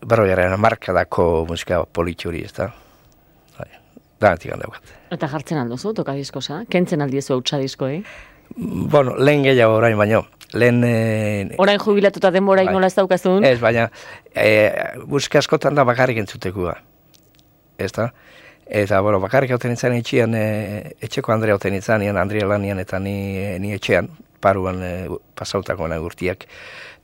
[0.08, 2.72] berroiaren markadako musika politxuri, ez da.
[4.18, 4.96] Bai, danetik daukat.
[5.14, 6.64] Eta jartzen alduzu, toka diskosa?
[6.70, 8.02] Kentzen aldiezu hautsa diskoi?
[8.56, 10.82] Bueno, lehen gehiago orain, baino, lehen...
[10.84, 12.74] Eh, Orain jubilatuta denbora Bai.
[12.74, 13.46] nola ez daukazun?
[13.46, 13.90] Ez, baina,
[14.34, 14.72] e,
[15.06, 16.78] musika askotan da bakarrik entzutekua.
[17.78, 18.10] Ez da?
[18.66, 23.00] Eta, bueno, bakarrik hauten nintzen etxean, e, etxeko Andrea hauten nintzen, nian Andrea lanian eta
[23.00, 23.16] ni,
[23.62, 24.10] ni etxean,
[24.42, 24.94] paruan e,
[25.36, 26.48] pasautako gurtiak.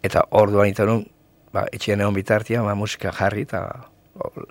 [0.04, 1.06] Eta orduan iten
[1.54, 3.93] ba, etxean egon bitartia, ba, musika jarri, eta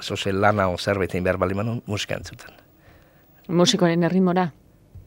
[0.02, 2.54] zoze lana o zerbait egin behar bali manun, musika entzuten.
[3.48, 4.50] Musikoaren erritmora?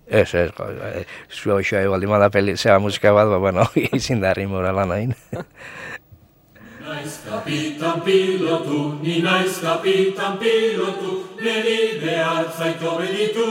[0.08, 3.66] Ez, ez, jo, e, zua hoxoa ebaldi mada peli, zera musika bat, ba, bueno,
[3.98, 5.16] izin da rimora lan hain.
[6.86, 13.48] Naiz kapitan pilotu, ni naiz kapitan pilotu, niri behar zaito beditu,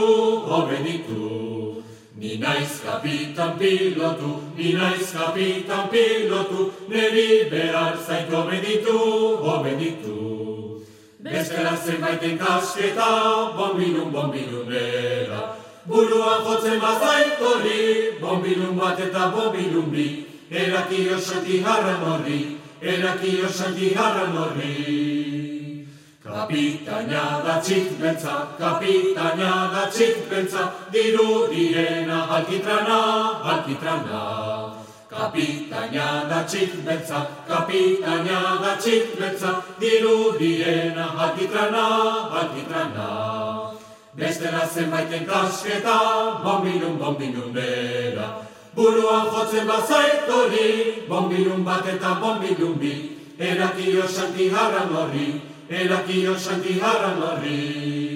[0.59, 1.83] obeditu.
[2.15, 8.97] Ni naiz kapitan pilotu, ni naiz kapitan pilotu, niri behar zaito beditu,
[9.43, 10.54] obeditu.
[11.25, 13.09] Bestela zenbaiten kasketa,
[13.57, 15.57] bombilun, bombilunera.
[15.89, 20.05] Buruan jotzen bazaitori, bombilun bat eta bombilun bi.
[20.51, 22.39] Eraki osati harran horri,
[22.81, 25.87] eraki osati harran horri.
[26.21, 33.01] Kapitaina da txik beltza, kapitaina da txik beltza, dirudiena alkitrana,
[33.53, 34.84] alkitrana.
[35.09, 41.85] Kapitaina da txik beltza, kapitaina da txik beltza, dirudiena alkitrana,
[42.41, 43.09] alkitrana.
[44.17, 45.99] Bestela zenbaiten kasketa,
[46.41, 48.31] bombilun, bombilun bera.
[48.75, 52.95] Buruan jotzen bazaitori, bombilun bat eta bombilun bi.
[53.37, 55.29] Erakio santi harran horri,
[55.69, 58.14] erakio santi harran horri.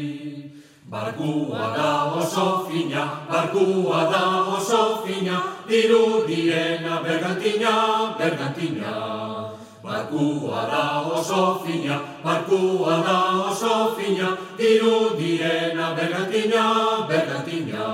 [0.89, 5.37] Barkua da oso fina, barkua da oso fina,
[5.67, 9.53] dirudiena bergantina, bergantina.
[9.83, 13.19] Barkua da oso fina, barkua da
[13.51, 17.85] oso fina, dirudiena bergantina, bergantina.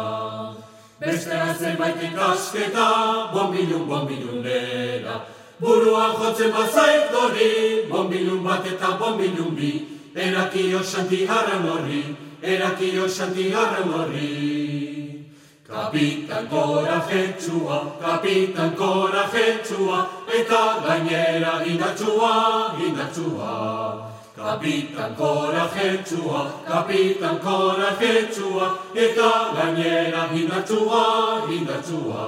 [0.97, 5.19] Bestera zenbait ikasketa, bombilun, bombilun nera.
[5.59, 9.83] Burua jotzen bazait gori, bombilun bat eta bombilun bi.
[10.15, 12.15] Erakio xanti harran horri,
[12.45, 15.25] erakio xanti harran horri.
[15.65, 24.11] Kapitan korajetsua, kapitan korajetsua, eta gainera indartsua, indartsua.
[24.37, 31.03] Kapitan korajetsua, kapitan korajetsua, eta gainera indartsua,
[31.49, 32.25] indartsua.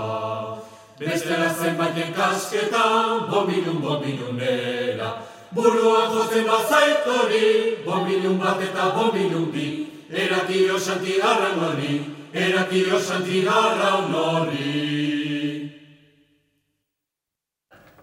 [0.99, 2.85] Bestela zenbaiten kasketa,
[3.29, 5.13] bombinun, bombinun era.
[5.53, 9.96] Burua jozen bazait hori, bombinun bat eta bombinun bi.
[10.07, 11.97] Erakio santi harran hori,
[12.31, 15.67] erakio santi harran hori.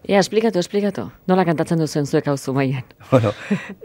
[0.05, 1.07] Ia, esplikatu, esplikatu.
[1.25, 2.85] Nola kantatzen duzen zuek hau zumaian?
[3.09, 3.31] Bueno,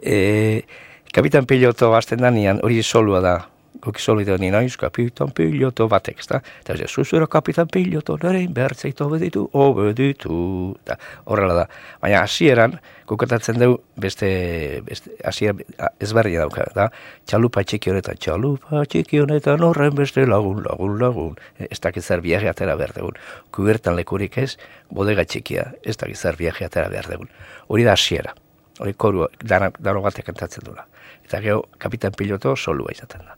[0.03, 0.67] e,
[1.15, 3.35] kapitan piloto azten danean hori solua da.
[3.81, 6.41] Guk solu da ni naiz kapitan ezta?
[6.61, 10.77] Eta ez zuzura kapitan piloto norein bertzeito obeditu, obeditu.
[10.85, 11.67] Da, horrela da.
[12.03, 15.55] Baina hasieran kokatatzen dugu beste, beste hasier
[16.01, 16.91] ezberria dauka, da?
[17.27, 21.41] Txalupa txiki honetan, txalupa txiki honetan horren beste lagun, lagun, lagun.
[21.59, 23.17] Ez dakit zer viaje atera behar dugun.
[23.51, 24.57] Kubertan lekurik ez,
[24.91, 27.33] bodega txikia, ez dakit zer viaje atera behar dugun.
[27.69, 28.35] Hori da hasiera.
[28.81, 30.87] Hori koru, dano, dano batek kantatzen dula.
[31.25, 33.37] Eta gero, kapitan piloto solua izaten da.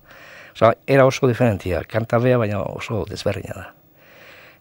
[0.54, 3.66] Osa, era oso diferentia, kanta bea, baina oso desberdina da.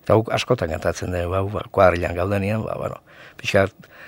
[0.02, 3.02] Eta guk askotan kantatzen dugu, hau, ba, kuadrilan gaudenian, ba, bueno,
[3.38, 3.68] pixka,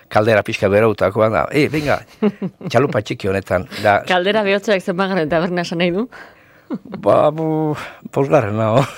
[0.10, 2.00] kaldera pixka berautakoa da, e, venga,
[2.72, 6.08] txalupa txiki honetan, da, Kaldera behotzeak zenbagaren taberna esan nahi du?
[7.06, 7.76] ba, bu,
[8.16, 8.82] posgarren, nago.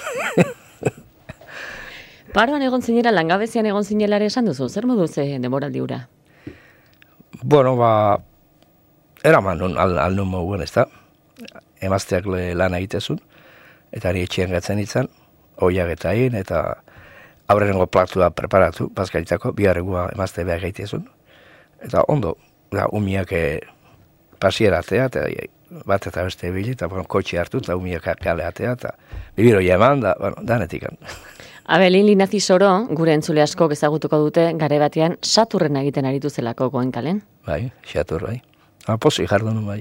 [2.36, 6.06] Paroan egon zinera, langabezian egon zinelare esan duzu, zer modu ze demoraldi hura?
[7.44, 8.20] Bueno, ba,
[9.24, 10.86] eraman nun, al, al nun moguen, ez da,
[11.82, 13.20] emazteak le lan egitezun,
[13.96, 15.10] eta ari etxean gatzen itzan,
[15.66, 16.62] oiak eta egin, eta
[17.52, 21.06] aurrengo platua preparatu, bazkaritako, biharregua emazte behar gaitezun,
[21.86, 22.36] eta ondo,
[22.74, 23.46] da, umiak e,
[24.42, 25.50] pasieratea, eta e,
[25.86, 28.96] bat eta beste bili, eta bueno, kotxe hartu, eta umiak kaleatea, eta
[29.38, 30.88] bibiro eman, da, bueno, danetik.
[31.68, 37.24] Abelin Linazi Soro, gure entzule asko ezagutuko dute, gare batean, saturren egiten aritu zelako goenkalen.
[37.48, 38.42] Bai, xatur, bai.
[38.86, 39.80] Ha, posi jardun, bai.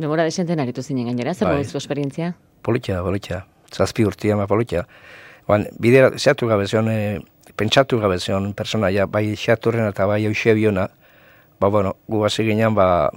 [0.00, 1.60] Demora desenten aritu zinen gainera, zer Bai.
[1.60, 2.34] esperientzia?
[2.62, 3.44] Politxa, politxa.
[3.70, 4.86] Zazpi urtia, ma politxa.
[5.46, 7.20] Oan, bidera, zeatu gabe zion, e,
[7.56, 10.88] pentsatu gabe zion personaia, bai xaturren eta bai eusebiona,
[11.60, 13.10] ba, bueno, gu hasi ginean, ba,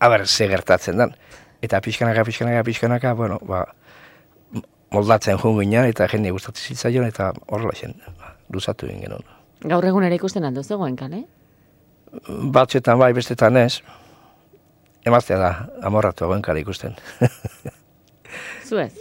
[0.00, 1.14] haber, ze gertatzen dan.
[1.60, 3.66] Eta pixkanaka, pixkanaka, pixkanaka, bueno, ba,
[4.94, 7.94] moldatzen joan ginean, eta jende gustatzen zitzaion, eta horrela zen,
[8.52, 9.24] luzatu egin genuen.
[9.68, 11.24] Gaur egun ere ikusten aldo ze goenkale?
[12.54, 13.82] Batzetan bai, bestetan ez,
[15.04, 15.50] emaztea da,
[15.84, 16.94] amorratu hauen kare ikusten.
[18.68, 18.94] Zuez?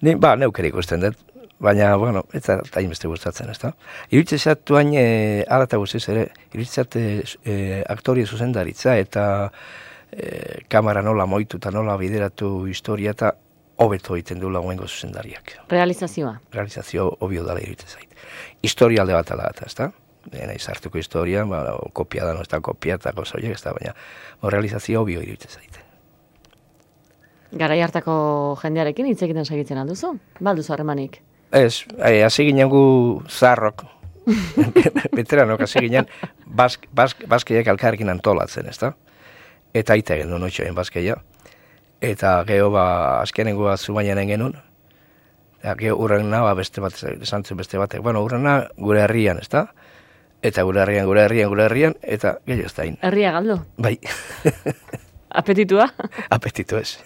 [0.00, 1.18] Ni, ba, neukere ikusten dut,
[1.60, 3.74] baina, bueno, ez da beste gustatzen, ez da.
[4.10, 9.24] Iruditzen zat duain, e, ala eta guztiz ere, iruditzen zat e, aktorie zuzendaritza eta
[10.10, 13.34] e, kamera nola moitu eta nola bideratu historia eta
[13.80, 15.54] hobeto egiten du lagoengo zuzendariak.
[15.70, 16.34] Realizazioa.
[16.52, 18.24] Realizazio obio dala iruditzen zait.
[18.62, 19.90] Historia alde bat ala eta, ez da?
[20.32, 21.62] Nena izartuko historia, ba,
[21.96, 23.94] kopia da, no, ez da kopia eta gauza horiek, ez da, baina
[24.40, 25.80] o, realizazio obio iruditzen zait.
[27.60, 28.12] Garai hartako
[28.60, 30.12] jendearekin hitz egiten segitzen alduzu?
[30.44, 31.18] Balduzu harremanik.
[31.50, 32.82] Ez, eh, hasi ginen gu
[33.26, 33.86] zarrok,
[35.16, 36.06] veteranok hasi ginen,
[36.46, 38.92] bask, bask, baskeiak alkarrekin antolatzen, ezta?
[39.74, 41.16] Eta aita egin duen oitxoen baskeia.
[42.00, 44.54] Eta geho ba, azkenengo bat zumaianen genuen,
[45.60, 49.66] eta geho urrena ba, beste bat, esan zuen beste batek, bueno, urrena gure herrian, ezta?
[50.42, 52.86] Eta gure herrian, gure herrian, gure herrian, eta gehiago ez da.
[53.10, 53.58] Herria galdu?
[53.76, 53.98] Bai,
[55.40, 55.90] Apetitua?
[56.30, 56.98] apetitu ez.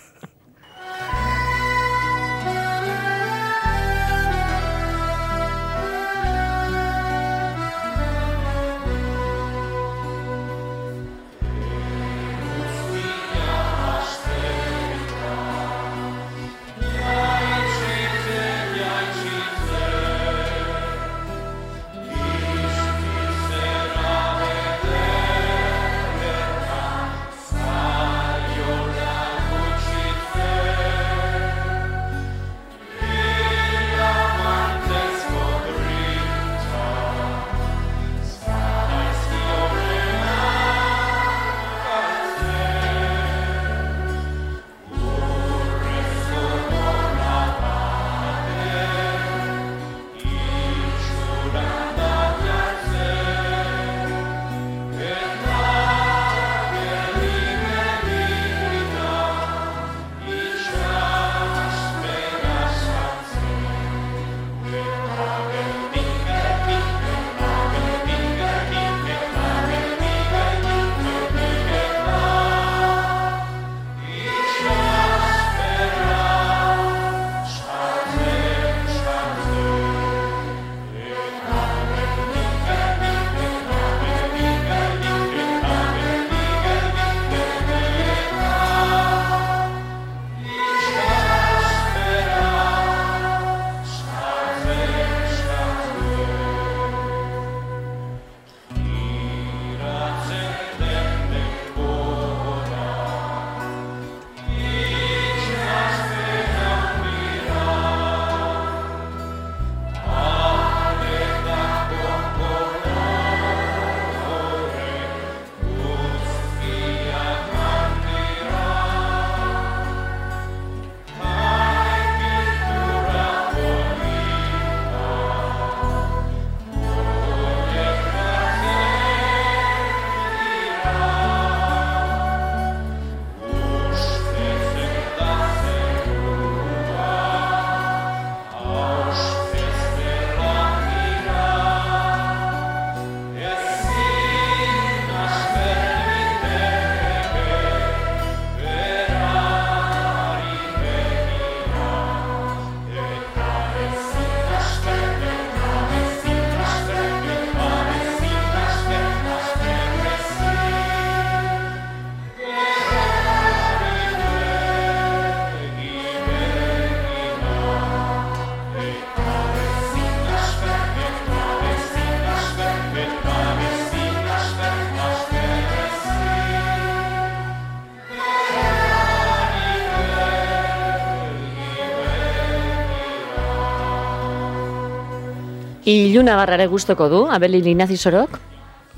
[185.95, 188.38] Iluna barrare gustoko du, abeli linazi sorok?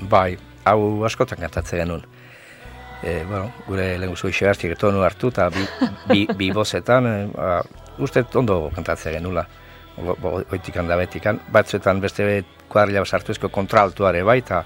[0.09, 2.05] Bai, hau askotan kantatzen genuen.
[3.03, 5.65] E, bueno, gure lehen guzu iso tonu hartu eta bi,
[6.07, 7.61] bi, bi bozetan, e, ba,
[7.99, 9.45] uste ondo kantatzen genuela.
[10.51, 14.63] Oitikan da betikan, batzuetan beste kuadrilla sartu ezko kontraltuare bai, eta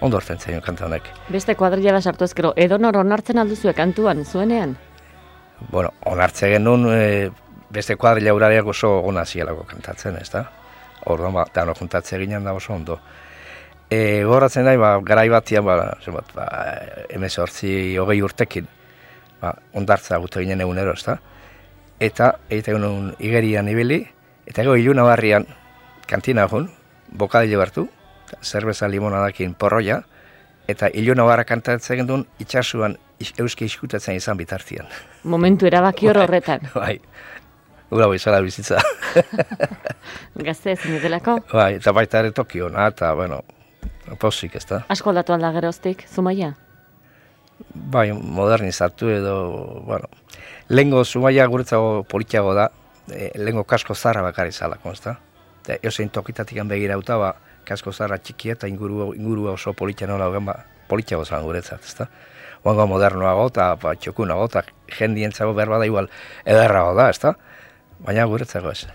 [0.00, 1.08] ondo hartzen zen kanta honek.
[1.28, 4.76] Beste kuadrilla sartu ezkero, edo nor onartzen alduzue kantuan, zuenean?
[5.70, 7.30] Bueno, onartzen genuen, e,
[7.70, 10.48] beste kuadrilla urareak oso ona zielako kantatzen, ez da?
[11.06, 12.98] Orduan, ba, da, no, juntatzen ginen da oso ondo.
[13.90, 16.46] E, goratzen nahi, ba, garai batian, ba, zebat, ba,
[17.08, 18.68] emez hortzi hogei urtekin,
[19.40, 21.16] ba, ondartza gute ginen egunero, ez da?
[22.00, 24.02] Eta, egite genuen igerian ibili,
[24.46, 25.48] eta ego iluna barrian,
[26.08, 26.70] kantina egun,
[27.10, 27.88] bokadile hartu,
[28.42, 30.02] zerbeza limonadakin porroia,
[30.70, 32.96] eta iluna barra kantatzen genuen itxasuan
[33.42, 34.88] euski iskutatzen izan bitartian.
[35.24, 36.68] Momentu erabaki hor horretan.
[36.74, 37.00] Bai,
[37.90, 38.80] ura izala bizitza.
[40.48, 41.38] Gazte ezin delako?
[41.52, 43.42] Bai, eta baita ere Tokio, eta, bueno,
[44.18, 44.82] Pozik, ez da.
[44.90, 46.54] Asko aldatu alda geroztik, Zumaia?
[47.74, 49.34] Bai, modernizatu edo,
[49.86, 50.08] bueno,
[50.68, 52.70] lehenko Zumaia guretzago politiago da,
[53.10, 55.16] e, lehenko kasko zarra bakari zalako, ez da.
[55.62, 57.34] Eta eosein tokitatik begira uta, ba,
[57.68, 60.56] kasko zarra txiki eta inguru, inguru oso politia nola ba,
[60.88, 62.08] politiago zalan guretzat, ez da.
[62.64, 64.64] Oango modernoago eta ba, txokunago eta
[64.98, 66.10] jendientzago berba da igual
[66.44, 67.34] ederrago da, ez da.
[68.06, 68.86] Baina guretzago ez.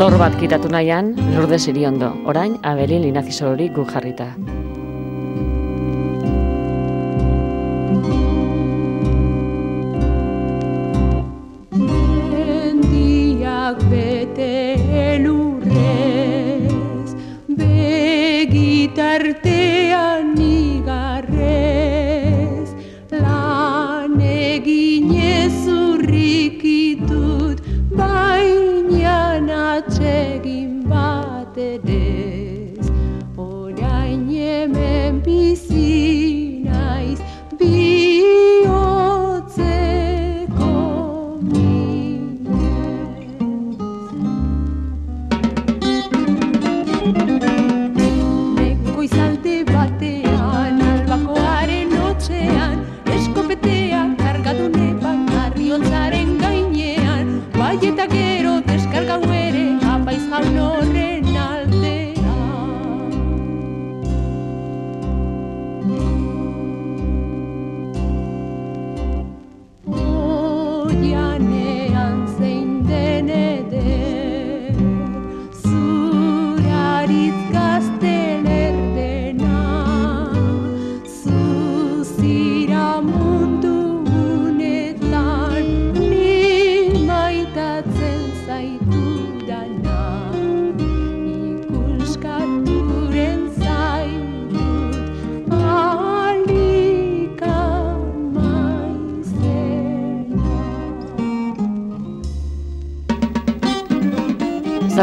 [0.00, 2.08] Zor bat kitatu nahian, lurde ondo.
[2.24, 4.28] orain abeli linazizorori gu jarrita.
[12.32, 14.50] Mendiak bete
[15.04, 16.70] elurrez,
[17.60, 19.49] begitartean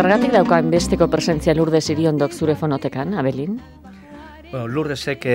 [0.08, 3.58] Zergatik daukan besteko presentzia lurde ziriondok zure fonotekan, Abelin?
[4.54, 5.34] Bueno, Lurdesek e,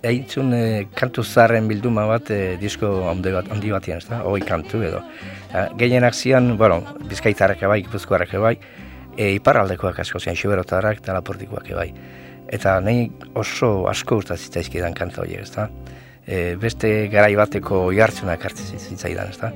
[0.00, 0.60] eitzun e,
[0.96, 4.22] kantu zarren bilduma bat e, disko handi, bat, handi batian, ez da?
[4.24, 5.02] Hoi kantu edo.
[5.50, 8.54] Eta, gehienak zian, bueno, bizkaitarrak bai, gipuzkoarrak bai,
[9.12, 11.90] e, iparraldekoak asko zian, xuberotarrak eta laportikoak bai.
[12.48, 15.68] Eta nahi oso asko urta zitzaizkidan kanta horiek, ez da?
[16.24, 19.52] E, beste garai bateko jartzunak hartzen zitzaidan, ez da?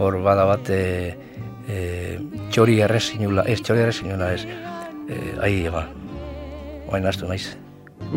[0.00, 1.37] Hor bada bat, e,
[1.68, 2.18] e,
[2.52, 4.44] txori errezinula, ez, txori errezinula, ez,
[5.08, 5.84] e, ahi, ba,
[6.88, 7.52] oain astu naiz.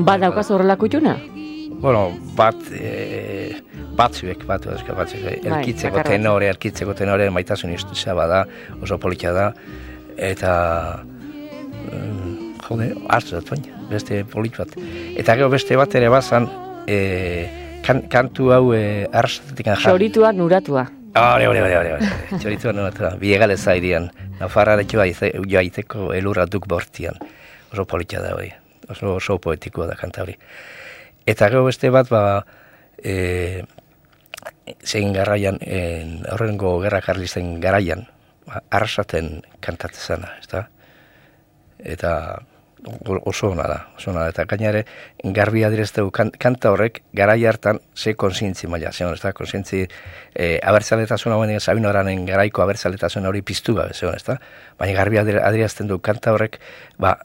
[0.07, 1.17] Ba daukaz horrelako ituna?
[1.81, 3.55] Bueno, bat, e,
[3.97, 6.17] batzuek, bat, eska, batzuek, Bai, elkitzeko bakar batzuk.
[6.17, 8.45] tenore, elkitzeko tenore, maitasun iztuza bada,
[8.81, 9.47] oso politia da,
[10.17, 10.53] eta,
[11.89, 14.77] mm, jode, hartu dut baina, beste polit bat.
[15.17, 16.47] Eta gero beste bat ere bazan,
[16.87, 17.01] e,
[17.83, 19.87] kan, kantu hau e, arrasatetik jarri.
[19.89, 20.85] Txoritua nuratua.
[21.13, 22.39] Hore, hore, hore, hore, hore.
[22.39, 24.05] Txoritua nolatua, biegale zaidian,
[24.39, 25.01] nafarraretu
[25.43, 27.17] joaiteko elurra duk bortian.
[27.73, 28.47] Oso politia da hori,
[28.87, 30.37] oso, oso poetikoa da kanta hori.
[31.27, 32.45] Eta gero beste bat, ba,
[33.03, 33.63] e,
[34.87, 38.05] zein garraian, en, horrengo gerra karlisten garaian,
[38.47, 40.63] ba, arrasaten kantatzen zana, ez da?
[41.91, 42.13] Eta
[43.25, 44.29] oso ona da, oso ona da.
[44.33, 44.83] Eta gainare,
[45.23, 49.33] garbi adirezteu kan, kanta horrek, garai hartan, ze konsientzi maila, zeon, ez da?
[49.37, 49.83] Konsientzi,
[50.33, 54.39] e, abertzaletasun hauen, Sabino Aranen garaiko abertzaletasun hori piztu gabe, zeon, ez da?
[54.79, 56.59] Baina garbi adierazten du kanta horrek,
[56.97, 57.17] ba,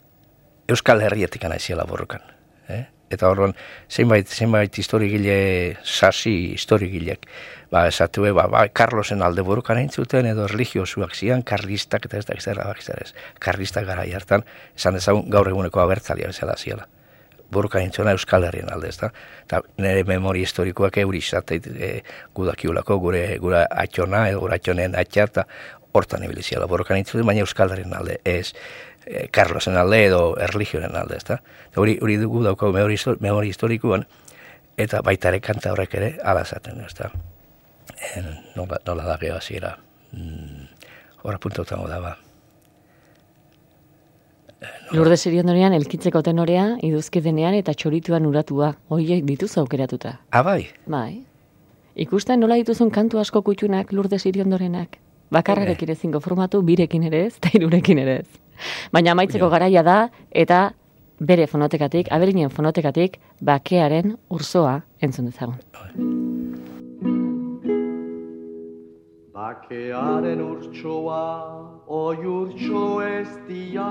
[0.68, 2.24] Euskal Herrietik anaiziela borrokan.
[2.68, 2.84] Eh?
[3.10, 3.54] Eta horren,
[3.88, 7.28] zenbait, zenbait historigile, sasi historigilek,
[7.70, 12.34] ba, esatu ba, ba, Carlosen alde burukan zuten edo religiosuak zian, karlistak eta ez da
[12.34, 13.14] izan bak ez.
[13.38, 14.44] Karlistak gara hartan,
[14.76, 16.86] esan dezagun gaur eguneko abertzalia bezala ziela.
[17.50, 19.12] Burukan entzuna Euskal Herrien alde, ez da?
[19.44, 22.02] Eta nire memori historikoak euri izateit e,
[22.34, 25.44] gudakiulako gure gure atxona, edo gure atxonen atxa, eta
[25.92, 28.52] hortan ibiliziala burukan entzuten, baina Euskal Herrien alde, ez
[29.06, 31.38] e, Carlosen alde edo erligionen alde, ez da?
[31.70, 34.08] Eta hori, hori dugu daukagu memori, memori historikoan,
[34.76, 37.14] eta baita ere kanta horrek ere alazaten, ez da?
[38.56, 39.76] Nola, nola da geho hasiera.
[40.12, 40.68] Mm,
[41.26, 42.16] Hora puntotan da ba.
[44.94, 48.72] Lurde Siriondorean elkitzeko tenorea, iduzki denean eta txorituan uratua.
[48.88, 50.20] Hoiek dituzu aukeratuta.
[50.30, 51.24] Ah, bai, Bai.
[51.96, 54.98] Ikusten nola dituzun kantu asko kutxunak Lurde Siriondorenak.
[55.32, 58.28] Bakarrarekin ezingo formatu, birekin ere ez, eta irurekin ere ez.
[58.92, 59.96] Baina amaitzeko garaia da,
[60.30, 60.60] eta
[61.18, 66.25] bere fonotekatik, abelinen fonotekatik, bakearen urzoa entzun dezagun.
[69.46, 71.24] Bakearen urtsoa,
[71.86, 73.90] oi urtso ez dia,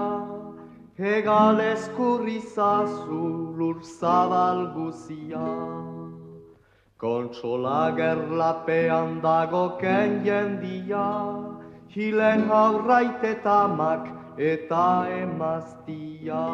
[1.00, 3.22] hegal eskurrizazu
[3.60, 5.46] lur zabal guzia.
[7.04, 11.08] Kontsola gerlapean dago jendia,
[11.96, 14.88] hilen haurraitetamak eta
[15.24, 16.48] emaztia.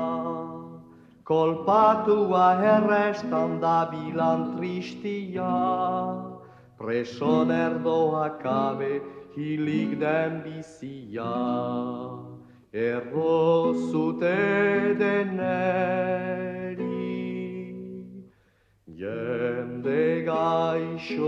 [1.26, 5.56] Kolpatua herrestan da bilan tristia,
[6.82, 9.02] preson erdoak abe
[9.36, 11.36] hilik den bizia.
[12.74, 14.42] Erro zute
[15.02, 15.28] deneri,
[19.02, 21.20] jende gaixoak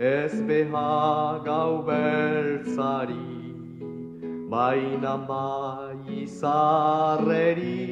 [0.00, 3.30] ez beha gau beltzari,
[4.54, 7.86] baina bai izarreri,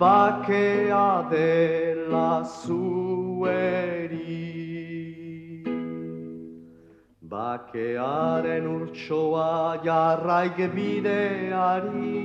[0.00, 3.99] bakea dela zueri.
[7.30, 12.24] Bakearen urtsoa jarraik bideari,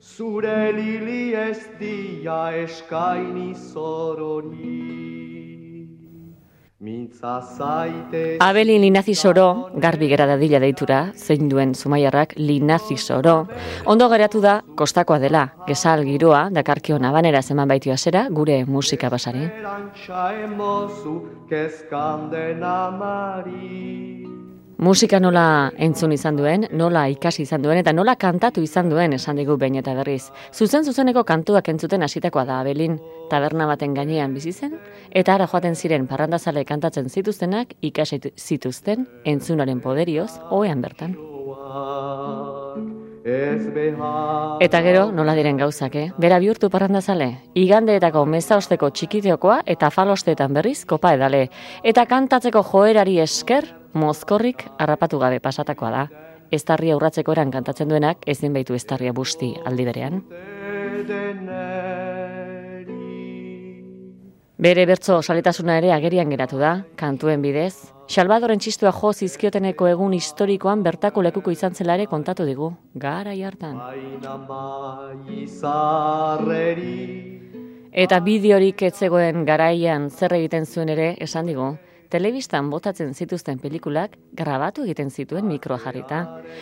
[0.00, 5.09] zure lili ez dia eskaini zorori.
[8.40, 13.34] Abelin Linazi Soro, garbi gera dadila deitura, zein duen zumaiarrak Linazi Soro.
[13.84, 19.44] Ondo geratu da, kostakoa dela, gesal giroa, dakarkion abanera zeman baitu zera, gure musika basari.
[24.80, 29.36] Musika nola entzun izan duen, nola ikasi izan duen, eta nola kantatu izan duen esan
[29.36, 30.30] digu behin eta berriz.
[30.56, 32.94] Zuzen zuzeneko kantuak entzuten hasitakoa da Abelin,
[33.28, 34.78] taberna baten gainean bizi zen,
[35.10, 41.12] eta ara joaten ziren parrandazale kantatzen zituztenak ikasi zituzten entzunaren poderioz, oean bertan.
[44.64, 46.06] Eta gero, nola diren gauzak, eh?
[46.16, 51.50] Bera bihurtu parrandazale, igandeetako meza osteko txikiteokoa eta falosteetan berriz kopa edale.
[51.84, 56.06] Eta kantatzeko joerari esker, mozkorrik harrapatu gabe pasatakoa da.
[56.50, 60.22] Eztarria urratzeko eran kantatzen duenak, ezin baitu eztarria busti aldi berean.
[64.60, 67.94] Bere bertso saletasuna ere agerian geratu da, kantuen bidez.
[68.10, 73.78] Salvadoren txistua jo zizkioteneko egun historikoan bertako lekuko izan zela kontatu digu, gara hartan.
[77.92, 81.76] Eta bideorik ez zegoen garaian zer egiten zuen ere esan digu,
[82.10, 86.18] telebistan botatzen zituzten pelikulak grabatu egiten zituen mikroa jarrita.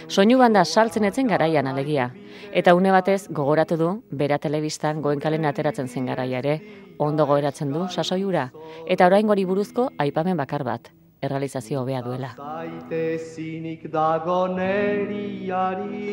[0.08, 2.10] Soinu banda saltzen etzen garaian alegia.
[2.52, 6.60] Eta une batez gogoratu du, bera telebistan goenkalen ateratzen zen garaia ere,
[6.98, 8.50] ondo gogoratzen du sasoiura.
[8.86, 10.90] Eta oraingori buruzko aipamen bakar bat,
[11.22, 12.34] errealizazio hobea duela.
[12.36, 16.08] Zaitezinik dago neriari.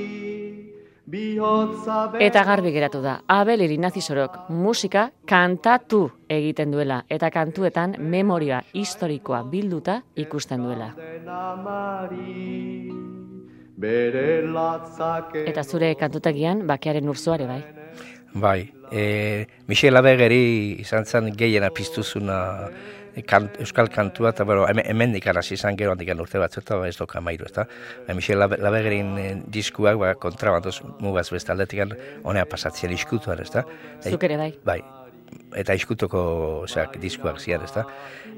[1.06, 9.44] Eta garbi geratu da, Abel Irinazi Sorok musika kantatu egiten duela eta kantuetan memoria historikoa
[9.46, 10.90] bilduta ikusten duela.
[15.46, 17.62] Eta zure kantutegian bakearen urzoare bai.
[18.34, 18.60] bai.
[18.92, 22.72] E, Michel Abegeri izan zen gehiena piztuzuna
[23.24, 26.98] kant, euskal kantua, eta bueno, hemen, hemen hasi izan gero handik urte batzu, eta ez
[26.98, 27.68] doka mairu, ezta?
[28.08, 31.82] Ba, Michel Labe- Labegerin e, diskuak, ba, kontrabandoz mugaz beste aldetik
[32.24, 33.66] honea pasatzen iskutuan, ezta?
[34.02, 34.54] Zuk ere bai.
[34.66, 34.82] Bai,
[35.56, 36.22] eta iskutuko
[36.64, 37.86] oseak, diskuak zian, ezta?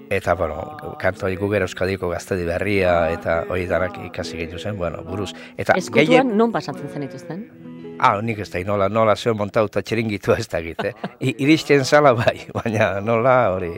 [0.10, 5.04] Eta, bueno, kanto hori gugera euskadiko gaztedi berria, eta hori danak ikasi gehiago zen, bueno,
[5.04, 5.34] buruz.
[5.58, 7.67] Eta Eskutuan non pasatzen zen dituzten?
[8.00, 10.94] Ah, nik ez da, nola, nola zeo montauta txeringitua ez da eh?
[11.20, 13.72] I, iristen zala bai, baina nola hori...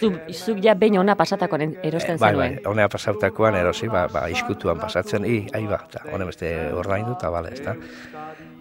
[0.00, 2.56] Zuk, zuk ja behin ona pasatakoan erosten bai, zenuen.
[2.56, 7.14] bai, honea pasautakoan erosi, ba, ba, iskutuan pasatzen, i, ahi ba, eta hone beste ordaindu
[7.16, 7.76] eta bale, ez da.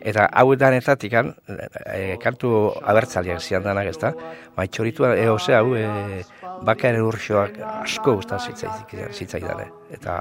[0.03, 4.13] Eta hau danetatik, e, kantu abertzaliak zian danak, ez da,
[4.55, 6.23] bai, txoritua, e, ose, hau, e,
[6.67, 10.19] bakaren urxoak asko guztan zitzaidan, eta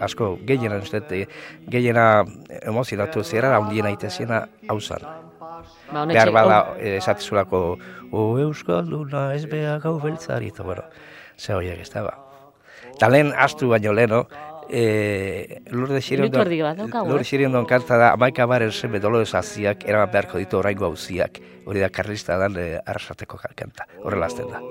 [0.00, 1.26] asko gehiena, uste,
[1.68, 2.06] gehiena
[2.62, 5.04] emozionatu zera, handiena itezena hau zan.
[5.92, 7.62] Ba, honetxe, Behar bada, oh, eh, esatezulako,
[8.12, 10.86] o euskalduna ez beha gau beltzari, eta bueno,
[11.36, 12.16] ze horiek ez da, ba.
[12.94, 14.24] Eta lehen, astu baino leheno,
[14.72, 17.28] e, Lurde Minutu erdi bat daukagu, Lurde eh?
[17.28, 21.40] Xirindon kanta da, amaika baren zenbe dolores aziak, eraman beharko ditu oraingo hauziak.
[21.68, 24.62] Hori da karlista dan e, arrasateko kanta, horrela azten da.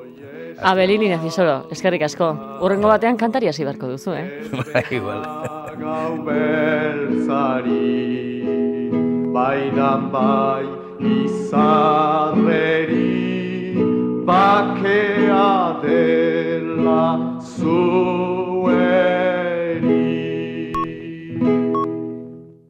[0.72, 2.34] Abelin Inazizoro, eskerrik asko.
[2.66, 4.26] Urrengo batean kantari hasi beharko duzu, eh?
[4.74, 5.22] Bai, igual.
[5.82, 7.82] Gau beltzari
[9.32, 10.66] Bainan bai
[11.00, 12.92] izarreri
[14.28, 17.06] Bakea dela
[17.40, 17.80] zu